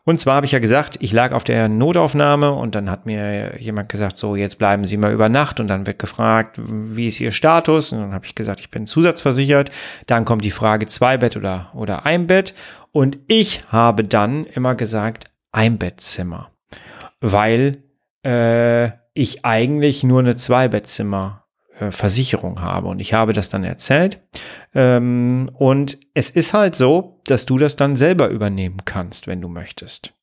Und 0.04 0.20
zwar 0.20 0.36
habe 0.36 0.46
ich 0.46 0.52
ja 0.52 0.60
gesagt, 0.60 0.98
ich 1.02 1.12
lag 1.12 1.32
auf 1.32 1.44
der 1.44 1.68
Notaufnahme 1.68 2.52
und 2.52 2.76
dann 2.76 2.92
hat 2.92 3.08
mir 3.08 3.60
jemand 3.60 3.90
gesagt, 3.90 4.18
so 4.18 4.36
jetzt 4.36 4.60
bleiben 4.60 4.86
Sie 4.86 4.98
mal 4.98 5.12
über 5.12 5.30
Nacht 5.30 5.60
und 5.60 5.68
dann 5.68 5.88
wird 5.88 5.98
gefragt, 5.98 6.60
wie 6.64 7.08
ist 7.08 7.20
Ihr 7.20 7.32
Status? 7.32 7.92
Und 7.92 8.02
dann 8.02 8.14
habe 8.14 8.26
ich 8.26 8.36
gesagt, 8.36 8.60
ich 8.60 8.70
bin 8.70 8.86
zusatzversichert. 8.86 9.72
Dann 10.06 10.24
kommt 10.24 10.46
die 10.46 10.52
Frage 10.52 10.86
zwei 10.86 11.18
Bett 11.18 11.36
oder, 11.36 11.72
oder 11.74 12.06
ein 12.06 12.28
Bett. 12.28 12.54
Und 12.92 13.18
ich 13.28 13.64
habe 13.70 14.04
dann 14.04 14.46
immer 14.46 14.76
gesagt, 14.76 15.26
ein 15.52 15.80
Bettzimmer, 15.80 16.52
weil 17.20 17.84
äh, 18.24 18.92
ich 19.16 19.46
eigentlich 19.46 20.04
nur 20.04 20.20
eine 20.20 20.36
Zwei-Bettzimmer 20.36 21.45
Versicherung 21.92 22.62
habe. 22.62 22.88
Und 22.88 23.00
ich 23.00 23.14
habe 23.14 23.34
das 23.34 23.50
dann 23.50 23.64
erzählt. 23.64 24.20
Ähm, 24.74 25.50
und 25.54 25.98
es 26.14 26.32
ist 26.32 26.54
halt 26.54 26.76
so, 26.76 27.20
dass 27.28 27.46
du 27.46 27.58
das 27.58 27.76
dann 27.76 27.96
selber 27.96 28.30
übernehmen 28.30 28.78
kannst, 28.86 29.28
wenn 29.28 29.42
du 29.42 29.50
möchtest. 29.50 30.14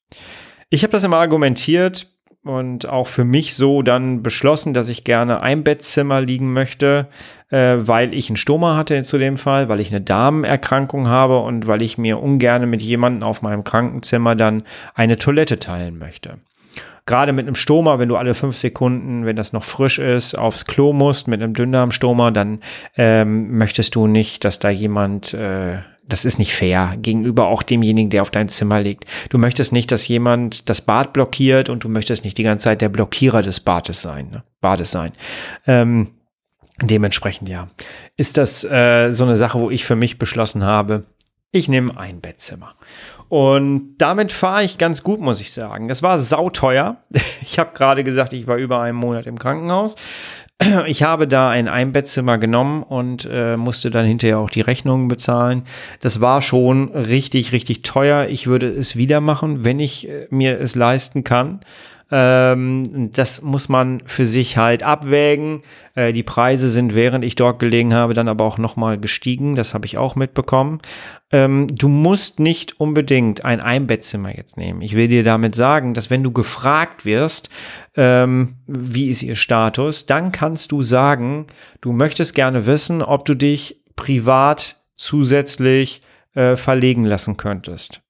Ich 0.70 0.82
habe 0.82 0.92
das 0.92 1.04
immer 1.04 1.18
argumentiert 1.18 2.08
und 2.44 2.88
auch 2.88 3.06
für 3.06 3.24
mich 3.24 3.54
so 3.54 3.82
dann 3.82 4.22
beschlossen, 4.22 4.74
dass 4.74 4.88
ich 4.88 5.04
gerne 5.04 5.42
ein 5.42 5.62
Bettzimmer 5.62 6.20
liegen 6.20 6.52
möchte, 6.52 7.08
äh, 7.50 7.76
weil 7.78 8.14
ich 8.14 8.28
einen 8.28 8.36
Stoma 8.36 8.76
hatte 8.76 9.02
zu 9.02 9.18
dem 9.18 9.36
Fall, 9.36 9.68
weil 9.68 9.80
ich 9.80 9.90
eine 9.90 10.00
Darmerkrankung 10.00 11.08
habe 11.08 11.38
und 11.40 11.66
weil 11.66 11.82
ich 11.82 11.98
mir 11.98 12.20
ungern 12.20 12.68
mit 12.68 12.82
jemandem 12.82 13.22
auf 13.22 13.42
meinem 13.42 13.62
Krankenzimmer 13.62 14.34
dann 14.34 14.64
eine 14.94 15.18
Toilette 15.18 15.58
teilen 15.58 15.98
möchte 15.98 16.38
gerade 17.06 17.32
mit 17.32 17.46
einem 17.46 17.54
Stoma, 17.54 17.98
wenn 17.98 18.08
du 18.08 18.16
alle 18.16 18.34
fünf 18.34 18.56
Sekunden, 18.56 19.24
wenn 19.26 19.36
das 19.36 19.52
noch 19.52 19.64
frisch 19.64 19.98
ist, 19.98 20.38
aufs 20.38 20.64
Klo 20.64 20.92
musst 20.92 21.28
mit 21.28 21.42
einem 21.42 21.54
Dünndarmstoma, 21.54 22.30
dann 22.30 22.60
ähm, 22.96 23.56
möchtest 23.56 23.94
du 23.94 24.06
nicht, 24.06 24.44
dass 24.44 24.58
da 24.58 24.70
jemand 24.70 25.34
äh, 25.34 25.78
das 26.04 26.24
ist 26.24 26.38
nicht 26.38 26.52
fair 26.52 26.96
gegenüber 27.00 27.46
auch 27.46 27.62
demjenigen, 27.62 28.10
der 28.10 28.22
auf 28.22 28.30
dein 28.30 28.48
Zimmer 28.48 28.80
liegt. 28.80 29.06
Du 29.30 29.38
möchtest 29.38 29.72
nicht, 29.72 29.92
dass 29.92 30.08
jemand 30.08 30.68
das 30.68 30.80
Bad 30.80 31.12
blockiert 31.12 31.68
und 31.68 31.84
du 31.84 31.88
möchtest 31.88 32.24
nicht 32.24 32.38
die 32.38 32.42
ganze 32.42 32.64
Zeit 32.64 32.80
der 32.80 32.88
Blockierer 32.88 33.42
des 33.42 33.60
Bades 33.60 34.02
sein. 34.02 34.28
Ne? 34.30 34.42
Bades 34.60 34.90
sein. 34.90 35.12
Ähm, 35.66 36.08
dementsprechend 36.82 37.48
ja, 37.48 37.68
ist 38.16 38.36
das 38.36 38.64
äh, 38.64 39.10
so 39.10 39.24
eine 39.24 39.36
Sache, 39.36 39.60
wo 39.60 39.70
ich 39.70 39.84
für 39.84 39.96
mich 39.96 40.18
beschlossen 40.18 40.64
habe, 40.64 41.04
ich 41.52 41.68
nehme 41.68 41.96
ein 41.96 42.20
Bettzimmer. 42.20 42.74
Und 43.28 43.94
damit 43.98 44.32
fahre 44.32 44.64
ich 44.64 44.76
ganz 44.76 45.02
gut, 45.02 45.20
muss 45.20 45.40
ich 45.40 45.52
sagen. 45.52 45.88
Das 45.88 46.02
war 46.02 46.18
sauteuer. 46.18 46.96
Ich 47.44 47.58
habe 47.58 47.72
gerade 47.74 48.04
gesagt, 48.04 48.32
ich 48.32 48.46
war 48.46 48.56
über 48.56 48.80
einen 48.80 48.96
Monat 48.96 49.26
im 49.26 49.38
Krankenhaus. 49.38 49.96
Ich 50.86 51.02
habe 51.02 51.26
da 51.26 51.50
ein 51.50 51.68
Einbettzimmer 51.68 52.38
genommen 52.38 52.82
und 52.82 53.28
äh, 53.30 53.56
musste 53.56 53.90
dann 53.90 54.06
hinterher 54.06 54.38
auch 54.38 54.50
die 54.50 54.60
Rechnungen 54.60 55.08
bezahlen. 55.08 55.64
Das 56.00 56.20
war 56.20 56.40
schon 56.40 56.90
richtig, 56.92 57.52
richtig 57.52 57.82
teuer. 57.82 58.26
Ich 58.28 58.46
würde 58.46 58.68
es 58.68 58.96
wieder 58.96 59.20
machen, 59.20 59.64
wenn 59.64 59.80
ich 59.80 60.08
äh, 60.08 60.28
mir 60.30 60.60
es 60.60 60.74
leisten 60.74 61.24
kann. 61.24 61.60
Ähm, 62.14 63.10
das 63.10 63.40
muss 63.40 63.70
man 63.70 64.02
für 64.04 64.26
sich 64.26 64.58
halt 64.58 64.82
abwägen. 64.82 65.62
Äh, 65.94 66.12
die 66.12 66.22
Preise 66.22 66.68
sind, 66.68 66.94
während 66.94 67.24
ich 67.24 67.36
dort 67.36 67.58
gelegen 67.58 67.94
habe, 67.94 68.12
dann 68.12 68.28
aber 68.28 68.44
auch 68.44 68.58
nochmal 68.58 68.98
gestiegen. 68.98 69.56
Das 69.56 69.72
habe 69.72 69.86
ich 69.86 69.96
auch 69.96 70.14
mitbekommen. 70.14 70.82
Ähm, 71.32 71.68
du 71.74 71.88
musst 71.88 72.38
nicht 72.38 72.78
unbedingt 72.78 73.46
ein 73.46 73.62
Einbettzimmer 73.62 74.36
jetzt 74.36 74.58
nehmen. 74.58 74.82
Ich 74.82 74.94
will 74.94 75.08
dir 75.08 75.24
damit 75.24 75.54
sagen, 75.54 75.94
dass 75.94 76.10
wenn 76.10 76.22
du 76.22 76.32
gefragt 76.32 77.06
wirst, 77.06 77.48
ähm, 77.96 78.56
wie 78.66 79.08
ist 79.08 79.22
ihr 79.22 79.36
Status, 79.36 80.04
dann 80.04 80.32
kannst 80.32 80.70
du 80.70 80.82
sagen, 80.82 81.46
du 81.80 81.92
möchtest 81.92 82.34
gerne 82.34 82.66
wissen, 82.66 83.00
ob 83.00 83.24
du 83.24 83.34
dich 83.34 83.80
privat 83.96 84.82
zusätzlich 84.96 86.02
äh, 86.34 86.56
verlegen 86.56 87.04
lassen 87.04 87.38
könntest. 87.38 88.01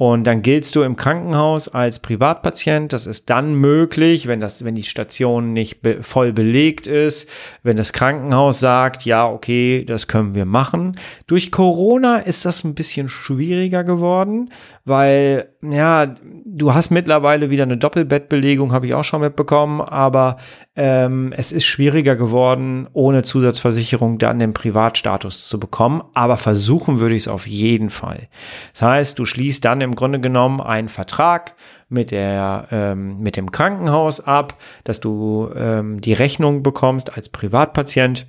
Und 0.00 0.24
dann 0.24 0.40
giltst 0.40 0.76
du 0.76 0.82
im 0.82 0.96
Krankenhaus 0.96 1.68
als 1.68 1.98
Privatpatient. 1.98 2.94
Das 2.94 3.06
ist 3.06 3.28
dann 3.28 3.52
möglich, 3.52 4.26
wenn 4.26 4.40
das, 4.40 4.64
wenn 4.64 4.74
die 4.74 4.82
Station 4.82 5.52
nicht 5.52 5.82
be 5.82 6.02
voll 6.02 6.32
belegt 6.32 6.86
ist, 6.86 7.28
wenn 7.64 7.76
das 7.76 7.92
Krankenhaus 7.92 8.60
sagt, 8.60 9.04
ja, 9.04 9.28
okay, 9.28 9.84
das 9.84 10.08
können 10.08 10.34
wir 10.34 10.46
machen. 10.46 10.96
Durch 11.26 11.52
Corona 11.52 12.16
ist 12.16 12.46
das 12.46 12.64
ein 12.64 12.74
bisschen 12.74 13.10
schwieriger 13.10 13.84
geworden, 13.84 14.48
weil, 14.86 15.50
ja, 15.60 16.14
du 16.46 16.72
hast 16.72 16.88
mittlerweile 16.88 17.50
wieder 17.50 17.64
eine 17.64 17.76
Doppelbettbelegung, 17.76 18.72
habe 18.72 18.86
ich 18.86 18.94
auch 18.94 19.04
schon 19.04 19.20
mitbekommen, 19.20 19.82
aber 19.82 20.38
ähm, 20.82 21.34
es 21.36 21.52
ist 21.52 21.66
schwieriger 21.66 22.16
geworden, 22.16 22.88
ohne 22.94 23.22
Zusatzversicherung 23.22 24.16
dann 24.16 24.38
den 24.38 24.54
Privatstatus 24.54 25.46
zu 25.46 25.60
bekommen. 25.60 26.02
Aber 26.14 26.38
versuchen 26.38 27.00
würde 27.00 27.14
ich 27.14 27.24
es 27.24 27.28
auf 27.28 27.46
jeden 27.46 27.90
Fall. 27.90 28.28
Das 28.72 28.80
heißt, 28.80 29.18
du 29.18 29.26
schließt 29.26 29.62
dann 29.62 29.82
im 29.82 29.94
Grunde 29.94 30.20
genommen 30.20 30.62
einen 30.62 30.88
Vertrag 30.88 31.54
mit, 31.90 32.12
der, 32.12 32.68
ähm, 32.70 33.18
mit 33.20 33.36
dem 33.36 33.52
Krankenhaus 33.52 34.20
ab, 34.20 34.56
dass 34.84 35.00
du 35.00 35.50
ähm, 35.54 36.00
die 36.00 36.14
Rechnung 36.14 36.62
bekommst 36.62 37.14
als 37.14 37.28
Privatpatient. 37.28 38.26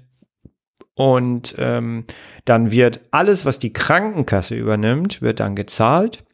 Und 0.94 1.56
ähm, 1.58 2.04
dann 2.44 2.72
wird 2.72 3.00
alles, 3.12 3.46
was 3.46 3.60
die 3.60 3.72
Krankenkasse 3.72 4.56
übernimmt, 4.56 5.22
wird 5.22 5.40
dann 5.40 5.56
gezahlt. 5.56 6.26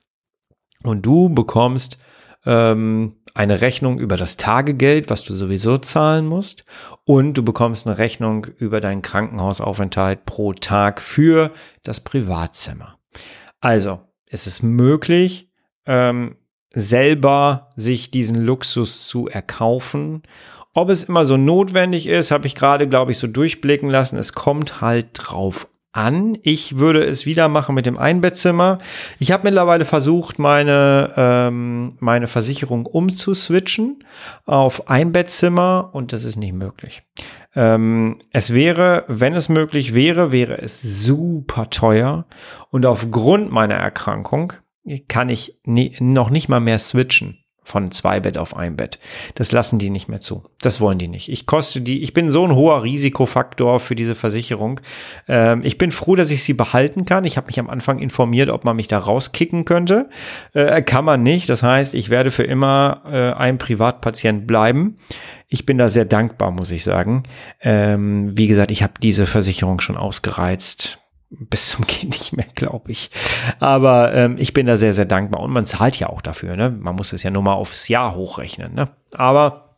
Und 0.82 1.06
du 1.06 1.30
bekommst 1.30 2.00
ähm, 2.48 3.18
eine 3.38 3.62
Rechnung 3.62 4.00
über 4.00 4.18
das 4.18 4.36
Tagegeld, 4.36 5.12
was 5.12 5.24
du 5.24 5.36
sowieso 5.36 5.78
zahlen 5.78 6.26
musst. 6.26 6.66
Und 7.06 7.36
du 7.36 7.44
bekommst 7.44 7.86
eine 7.86 8.00
Rechnung 8.00 8.48
über 8.58 8.82
deinen 8.82 9.04
Krankenhausaufenthalt 9.04 10.26
pro 10.26 10.54
Tag 10.54 11.02
für 11.02 11.52
das 11.84 12.02
Privatzimmer. 12.02 12.98
Also, 13.62 14.00
es 14.26 14.48
ist 14.48 14.64
möglich, 14.64 15.52
ähm, 15.86 16.36
selber 16.74 17.70
sich 17.76 18.10
diesen 18.10 18.44
Luxus 18.44 19.08
zu 19.08 19.28
erkaufen. 19.28 20.24
Ob 20.74 20.90
es 20.90 21.04
immer 21.04 21.24
so 21.26 21.38
notwendig 21.38 22.08
ist, 22.08 22.32
habe 22.32 22.48
ich 22.48 22.56
gerade, 22.56 22.88
glaube 22.90 23.12
ich, 23.12 23.20
so 23.20 23.28
durchblicken 23.28 23.90
lassen. 23.90 24.18
Es 24.18 24.34
kommt 24.34 24.82
halt 24.82 25.10
drauf 25.14 25.68
an. 25.92 26.38
Ich 26.44 26.78
würde 26.78 27.04
es 27.04 27.26
wieder 27.26 27.48
machen 27.48 27.76
mit 27.76 27.86
dem 27.86 27.98
Einbettzimmer. 27.98 28.80
Ich 29.20 29.32
habe 29.32 29.44
mittlerweile 29.44 29.86
versucht, 29.86 30.40
meine, 30.40 31.14
ähm, 31.18 31.98
meine 32.00 32.28
Versicherung 32.28 32.86
umzuswitchen 32.86 34.04
auf 34.46 34.90
Einbettzimmer 34.90 35.90
und 35.94 36.14
das 36.14 36.24
ist 36.24 36.38
nicht 36.38 36.54
möglich. 36.54 37.04
Ähm, 37.56 38.20
es 38.32 38.54
wäre, 38.54 39.06
wenn 39.08 39.34
es 39.34 39.50
möglich 39.50 39.94
wäre, 39.94 40.32
wäre 40.32 40.60
es 40.62 40.82
super 40.82 41.70
teuer 41.70 42.26
und 42.70 42.86
aufgrund 42.86 43.52
meiner 43.52 43.76
Erkrankung 43.76 44.54
kann 45.08 45.30
ich 45.30 45.60
nie, 45.64 45.96
noch 46.00 46.30
nicht 46.30 46.48
mal 46.48 46.60
mehr 46.60 46.80
switchen 46.80 47.40
von 47.68 47.92
zwei 47.92 48.22
Bett 48.22 48.38
auf 48.38 48.56
ein 48.56 48.78
Bett. 48.78 48.98
Das 49.36 49.52
lassen 49.52 49.78
die 49.78 49.90
nicht 49.90 50.08
mehr 50.08 50.22
zu. 50.22 50.44
Das 50.62 50.80
wollen 50.80 50.98
die 50.98 51.10
nicht. 51.10 51.30
Ich 51.30 51.46
koste 51.46 51.82
die, 51.82 52.02
ich 52.02 52.14
bin 52.14 52.30
so 52.30 52.46
ein 52.46 52.56
hoher 52.56 52.84
Risikofaktor 52.84 53.82
für 53.82 53.94
diese 53.94 54.16
Versicherung. 54.16 54.80
Ähm, 55.28 55.62
ich 55.64 55.78
bin 55.78 55.92
froh, 55.92 56.16
dass 56.16 56.32
ich 56.32 56.46
sie 56.46 56.54
behalten 56.54 57.06
kann. 57.06 57.26
Ich 57.26 57.36
habe 57.36 57.48
mich 57.48 57.60
am 57.60 57.70
Anfang 57.70 58.00
informiert, 58.00 58.50
ob 58.50 58.64
man 58.64 58.78
mich 58.78 58.88
da 58.88 59.00
rauskicken 59.00 59.66
könnte. 59.66 60.10
Äh, 60.54 60.82
kann 60.82 61.04
man 61.04 61.24
nicht. 61.24 61.50
Das 61.50 61.62
heißt, 61.62 61.94
ich 61.94 62.10
werde 62.10 62.32
für 62.32 62.44
immer 62.44 63.02
äh, 63.06 63.34
ein 63.34 63.58
Privatpatient 63.58 64.48
bleiben. 64.48 64.98
Ich 65.50 65.66
bin 65.66 65.78
da 65.78 65.90
sehr 65.90 66.06
dankbar, 66.06 66.52
muss 66.52 66.72
ich 66.72 66.86
sagen. 66.86 67.24
Ähm, 67.62 68.38
wie 68.38 68.48
gesagt, 68.48 68.72
ich 68.72 68.82
habe 68.82 68.94
diese 69.02 69.26
Versicherung 69.26 69.82
schon 69.82 69.98
ausgereizt 69.98 71.00
bis 71.30 71.70
zum 71.70 71.86
Kind 71.88 72.14
nicht 72.14 72.34
mehr, 72.34 72.48
glaube 72.56 72.92
ich. 72.92 73.10
Aber 73.60 74.14
ähm, 74.14 74.36
ich 74.38 74.54
bin 74.54 74.66
da 74.66 74.78
sehr, 74.78 74.94
sehr 74.94 75.06
dankbar. 75.06 75.42
Und 75.42 75.52
man 75.52 75.66
zahlt 75.66 75.98
ja 76.00 76.10
auch 76.10 76.22
dafür. 76.22 76.56
Ne? 76.56 76.70
Man 76.70 76.96
muss 76.96 77.14
es 77.14 77.24
ja 77.24 77.32
nur 77.32 77.42
mal 77.44 77.54
aufs 77.54 77.88
Jahr 77.88 78.16
hochrechnen. 78.16 78.74
Ne? 78.74 78.90
Aber 79.14 79.78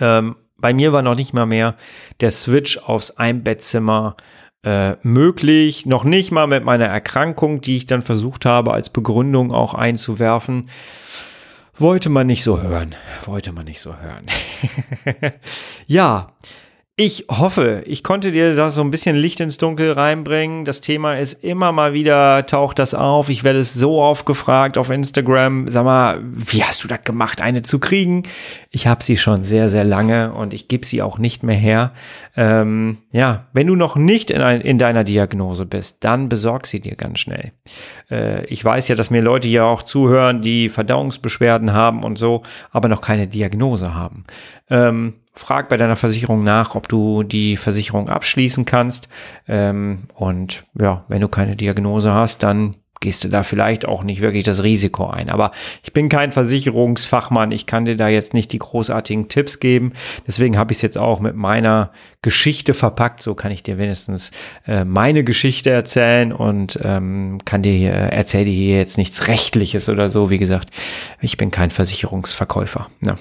ähm, 0.00 0.36
Bei 0.56 0.72
mir 0.72 0.92
war 0.92 1.02
noch 1.02 1.16
nicht 1.16 1.34
mal 1.34 1.46
mehr 1.46 1.76
der 2.20 2.30
Switch 2.30 2.78
aufs 2.78 3.12
Einbettzimmer 3.12 4.16
äh, 4.64 4.96
möglich. 5.02 5.86
Noch 5.86 6.04
nicht 6.04 6.32
mal 6.32 6.46
mit 6.46 6.64
meiner 6.64 6.86
Erkrankung, 6.86 7.60
die 7.60 7.76
ich 7.76 7.86
dann 7.86 8.02
versucht 8.02 8.46
habe 8.46 8.72
als 8.72 8.90
Begründung 8.90 9.52
auch 9.52 9.74
einzuwerfen. 9.74 10.70
Wollte 11.76 12.08
man 12.08 12.26
nicht 12.28 12.44
so 12.44 12.62
hören. 12.62 12.94
Wollte 13.24 13.52
man 13.52 13.64
nicht 13.64 13.80
so 13.80 13.96
hören. 13.96 14.26
ja, 15.86 16.32
ich 16.96 17.26
hoffe, 17.28 17.82
ich 17.86 18.04
konnte 18.04 18.30
dir 18.30 18.54
da 18.54 18.70
so 18.70 18.80
ein 18.80 18.92
bisschen 18.92 19.16
Licht 19.16 19.40
ins 19.40 19.58
Dunkel 19.58 19.90
reinbringen. 19.90 20.64
Das 20.64 20.80
Thema 20.80 21.18
ist 21.18 21.42
immer 21.42 21.72
mal 21.72 21.92
wieder, 21.92 22.46
taucht 22.46 22.78
das 22.78 22.94
auf. 22.94 23.30
Ich 23.30 23.42
werde 23.42 23.58
es 23.58 23.74
so 23.74 24.00
oft 24.00 24.24
gefragt 24.26 24.78
auf 24.78 24.90
Instagram. 24.90 25.68
Sag 25.68 25.84
mal, 25.84 26.20
wie 26.22 26.62
hast 26.62 26.84
du 26.84 26.88
das 26.88 27.02
gemacht, 27.02 27.42
eine 27.42 27.62
zu 27.62 27.80
kriegen? 27.80 28.22
Ich 28.70 28.86
habe 28.86 29.02
sie 29.02 29.16
schon 29.16 29.42
sehr, 29.42 29.68
sehr 29.68 29.84
lange 29.84 30.34
und 30.34 30.54
ich 30.54 30.68
gebe 30.68 30.86
sie 30.86 31.02
auch 31.02 31.18
nicht 31.18 31.42
mehr 31.42 31.56
her. 31.56 31.92
Ähm, 32.36 32.98
ja, 33.10 33.46
wenn 33.52 33.66
du 33.66 33.74
noch 33.74 33.96
nicht 33.96 34.30
in, 34.30 34.40
ein, 34.40 34.60
in, 34.60 34.78
deiner 34.78 35.02
Diagnose 35.02 35.66
bist, 35.66 36.04
dann 36.04 36.28
besorg 36.28 36.64
sie 36.64 36.78
dir 36.78 36.94
ganz 36.94 37.18
schnell. 37.18 37.50
Äh, 38.08 38.44
ich 38.46 38.64
weiß 38.64 38.86
ja, 38.86 38.94
dass 38.94 39.10
mir 39.10 39.20
Leute 39.20 39.48
hier 39.48 39.66
auch 39.66 39.82
zuhören, 39.82 40.42
die 40.42 40.68
Verdauungsbeschwerden 40.68 41.72
haben 41.72 42.04
und 42.04 42.18
so, 42.18 42.44
aber 42.70 42.86
noch 42.86 43.00
keine 43.00 43.26
Diagnose 43.26 43.96
haben. 43.96 44.24
Ähm, 44.70 45.14
frag 45.34 45.68
bei 45.68 45.76
deiner 45.76 45.96
Versicherung 45.96 46.44
nach, 46.44 46.74
ob 46.74 46.88
du 46.88 47.22
die 47.22 47.56
Versicherung 47.56 48.08
abschließen 48.08 48.64
kannst. 48.64 49.08
Ähm, 49.48 50.04
und 50.14 50.64
ja, 50.78 51.04
wenn 51.08 51.20
du 51.20 51.28
keine 51.28 51.56
Diagnose 51.56 52.12
hast, 52.12 52.42
dann 52.42 52.76
gehst 53.04 53.22
du 53.22 53.28
da 53.28 53.42
vielleicht 53.42 53.86
auch 53.86 54.02
nicht 54.02 54.22
wirklich 54.22 54.44
das 54.44 54.62
Risiko 54.62 55.06
ein. 55.08 55.28
Aber 55.28 55.52
ich 55.82 55.92
bin 55.92 56.08
kein 56.08 56.32
Versicherungsfachmann, 56.32 57.52
ich 57.52 57.66
kann 57.66 57.84
dir 57.84 57.96
da 57.96 58.08
jetzt 58.08 58.32
nicht 58.32 58.50
die 58.52 58.58
großartigen 58.58 59.28
Tipps 59.28 59.60
geben. 59.60 59.92
Deswegen 60.26 60.56
habe 60.56 60.72
ich 60.72 60.78
es 60.78 60.82
jetzt 60.82 60.96
auch 60.96 61.20
mit 61.20 61.36
meiner 61.36 61.92
Geschichte 62.22 62.72
verpackt. 62.72 63.22
So 63.22 63.34
kann 63.34 63.52
ich 63.52 63.62
dir 63.62 63.76
wenigstens 63.76 64.30
äh, 64.66 64.84
meine 64.86 65.22
Geschichte 65.22 65.68
erzählen 65.68 66.32
und 66.32 66.78
ähm, 66.82 67.38
kann 67.44 67.62
dir 67.62 67.74
hier, 67.74 67.92
erzähle 67.92 68.46
dir 68.46 68.54
hier 68.54 68.78
jetzt 68.78 68.96
nichts 68.96 69.28
Rechtliches 69.28 69.90
oder 69.90 70.08
so. 70.08 70.30
Wie 70.30 70.38
gesagt, 70.38 70.70
ich 71.20 71.36
bin 71.36 71.50
kein 71.50 71.70
Versicherungsverkäufer. 71.70 72.88
Ja. 73.02 73.16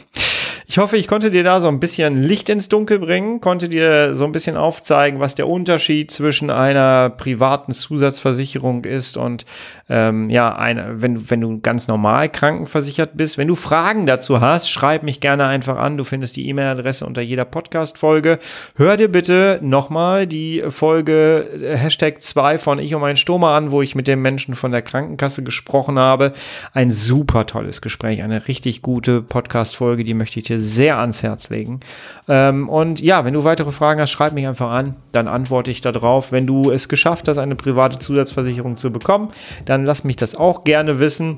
Ich 0.73 0.79
hoffe, 0.79 0.97
ich 0.97 1.07
konnte 1.07 1.29
dir 1.29 1.43
da 1.43 1.61
so 1.61 1.67
ein 1.67 1.79
bisschen 1.79 2.17
Licht 2.17 2.49
ins 2.49 2.67
Dunkel 2.67 2.97
bringen, 2.97 3.41
konnte 3.41 3.69
dir 3.69 4.15
so 4.15 4.25
ein 4.25 4.31
bisschen 4.31 4.57
aufzeigen, 4.57 5.19
was 5.19 5.35
der 5.35 5.47
Unterschied 5.47 6.09
zwischen 6.09 6.49
einer 6.49 7.11
privaten 7.11 7.73
Zusatzversicherung 7.73 8.83
ist 8.83 9.15
und 9.15 9.45
ähm, 9.87 10.31
ja, 10.31 10.55
eine, 10.55 11.01
wenn, 11.01 11.29
wenn 11.29 11.41
du 11.41 11.59
ganz 11.59 11.87
normal 11.87 12.29
krankenversichert 12.29 13.15
bist. 13.15 13.37
Wenn 13.37 13.49
du 13.49 13.53
Fragen 13.53 14.07
dazu 14.07 14.41
hast, 14.41 14.69
schreib 14.69 15.03
mich 15.03 15.19
gerne 15.19 15.45
einfach 15.45 15.77
an. 15.77 15.97
Du 15.97 16.03
findest 16.03 16.37
die 16.37 16.47
E-Mail-Adresse 16.47 17.05
unter 17.05 17.21
jeder 17.21 17.45
Podcast-Folge. 17.45 18.39
Hör 18.75 18.97
dir 18.97 19.11
bitte 19.11 19.59
nochmal 19.61 20.25
die 20.25 20.63
Folge 20.69 21.49
äh, 21.61 21.77
Hashtag 21.77 22.23
2 22.23 22.57
von 22.57 22.79
Ich 22.79 22.95
und 22.95 23.01
mein 23.01 23.17
Stoma 23.17 23.55
an, 23.55 23.69
wo 23.69 23.83
ich 23.83 23.93
mit 23.93 24.07
dem 24.07 24.23
Menschen 24.23 24.55
von 24.55 24.71
der 24.71 24.81
Krankenkasse 24.81 25.43
gesprochen 25.43 25.99
habe. 25.99 26.33
Ein 26.73 26.89
super 26.89 27.45
tolles 27.45 27.81
Gespräch, 27.81 28.23
eine 28.23 28.47
richtig 28.47 28.81
gute 28.81 29.21
Podcast-Folge, 29.21 30.03
die 30.03 30.15
möchte 30.15 30.39
ich 30.39 30.45
dir 30.45 30.62
sehr 30.63 30.97
ans 30.97 31.23
Herz 31.23 31.49
legen. 31.49 31.79
Ähm, 32.27 32.69
und 32.69 33.01
ja, 33.01 33.25
wenn 33.25 33.33
du 33.33 33.43
weitere 33.43 33.71
Fragen 33.71 34.01
hast, 34.01 34.11
schreib 34.11 34.33
mich 34.33 34.47
einfach 34.47 34.71
an, 34.71 34.95
dann 35.11 35.27
antworte 35.27 35.71
ich 35.71 35.81
darauf. 35.81 36.31
Wenn 36.31 36.47
du 36.47 36.71
es 36.71 36.89
geschafft 36.89 37.27
hast, 37.27 37.37
eine 37.37 37.55
private 37.55 37.99
Zusatzversicherung 37.99 38.77
zu 38.77 38.91
bekommen, 38.91 39.31
dann 39.65 39.85
lass 39.85 40.03
mich 40.03 40.15
das 40.15 40.35
auch 40.35 40.63
gerne 40.63 40.99
wissen. 40.99 41.37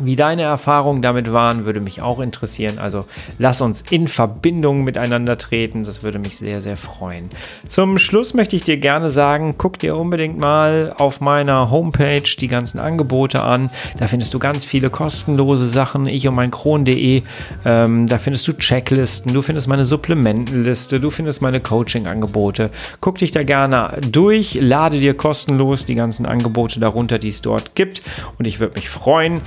Wie 0.00 0.16
deine 0.16 0.42
Erfahrungen 0.42 1.02
damit 1.02 1.32
waren, 1.32 1.64
würde 1.64 1.80
mich 1.80 2.00
auch 2.02 2.20
interessieren. 2.20 2.78
Also 2.78 3.04
lass 3.38 3.60
uns 3.60 3.82
in 3.90 4.06
Verbindung 4.06 4.84
miteinander 4.84 5.36
treten. 5.38 5.82
Das 5.82 6.02
würde 6.02 6.18
mich 6.18 6.36
sehr, 6.36 6.62
sehr 6.62 6.76
freuen. 6.76 7.30
Zum 7.66 7.98
Schluss 7.98 8.34
möchte 8.34 8.54
ich 8.54 8.62
dir 8.62 8.76
gerne 8.76 9.10
sagen, 9.10 9.56
guck 9.58 9.78
dir 9.78 9.96
unbedingt 9.96 10.38
mal 10.38 10.94
auf 10.96 11.20
meiner 11.20 11.70
Homepage 11.70 12.22
die 12.22 12.48
ganzen 12.48 12.78
Angebote 12.78 13.42
an. 13.42 13.70
Da 13.98 14.06
findest 14.06 14.34
du 14.34 14.38
ganz 14.38 14.64
viele 14.64 14.90
kostenlose 14.90 15.66
Sachen. 15.66 16.06
Ich 16.06 16.28
und 16.28 16.34
mein 16.34 16.50
Kron.de. 16.50 17.22
Ähm, 17.64 18.06
da 18.06 18.18
findest 18.18 18.46
du 18.46 18.52
Checklisten. 18.52 19.34
Du 19.34 19.42
findest 19.42 19.66
meine 19.66 19.84
Supplementenliste. 19.84 21.00
Du 21.00 21.10
findest 21.10 21.42
meine 21.42 21.60
Coaching-Angebote. 21.60 22.70
Guck 23.00 23.16
dich 23.18 23.32
da 23.32 23.42
gerne 23.42 23.98
durch. 24.12 24.54
Lade 24.60 24.98
dir 24.98 25.14
kostenlos 25.14 25.84
die 25.84 25.94
ganzen 25.94 26.26
Angebote 26.26 26.80
darunter, 26.80 27.18
die 27.18 27.28
es 27.28 27.42
dort 27.42 27.74
gibt. 27.74 28.02
Und 28.38 28.46
ich 28.46 28.60
würde 28.60 28.74
mich 28.74 28.88
freuen, 28.88 29.40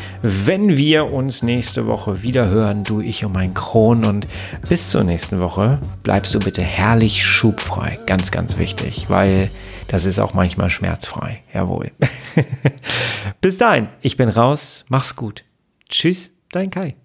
wenn 0.45 0.77
wir 0.77 1.11
uns 1.11 1.43
nächste 1.43 1.87
Woche 1.87 2.21
wieder 2.21 2.47
hören, 2.47 2.83
du, 2.83 3.01
ich 3.01 3.25
und 3.25 3.33
mein 3.33 3.53
Kron. 3.53 4.05
Und 4.05 4.27
bis 4.69 4.89
zur 4.89 5.03
nächsten 5.03 5.39
Woche 5.39 5.79
bleibst 6.03 6.33
du 6.33 6.39
bitte 6.39 6.61
herrlich 6.61 7.25
schubfrei. 7.25 7.99
Ganz, 8.05 8.31
ganz 8.31 8.57
wichtig, 8.57 9.09
weil 9.09 9.49
das 9.87 10.05
ist 10.05 10.19
auch 10.19 10.33
manchmal 10.33 10.69
schmerzfrei. 10.69 11.41
Jawohl. 11.53 11.91
bis 13.41 13.57
dahin, 13.57 13.87
ich 14.01 14.17
bin 14.17 14.29
raus. 14.29 14.85
Mach's 14.89 15.15
gut. 15.15 15.43
Tschüss, 15.89 16.31
dein 16.51 16.69
Kai. 16.69 16.95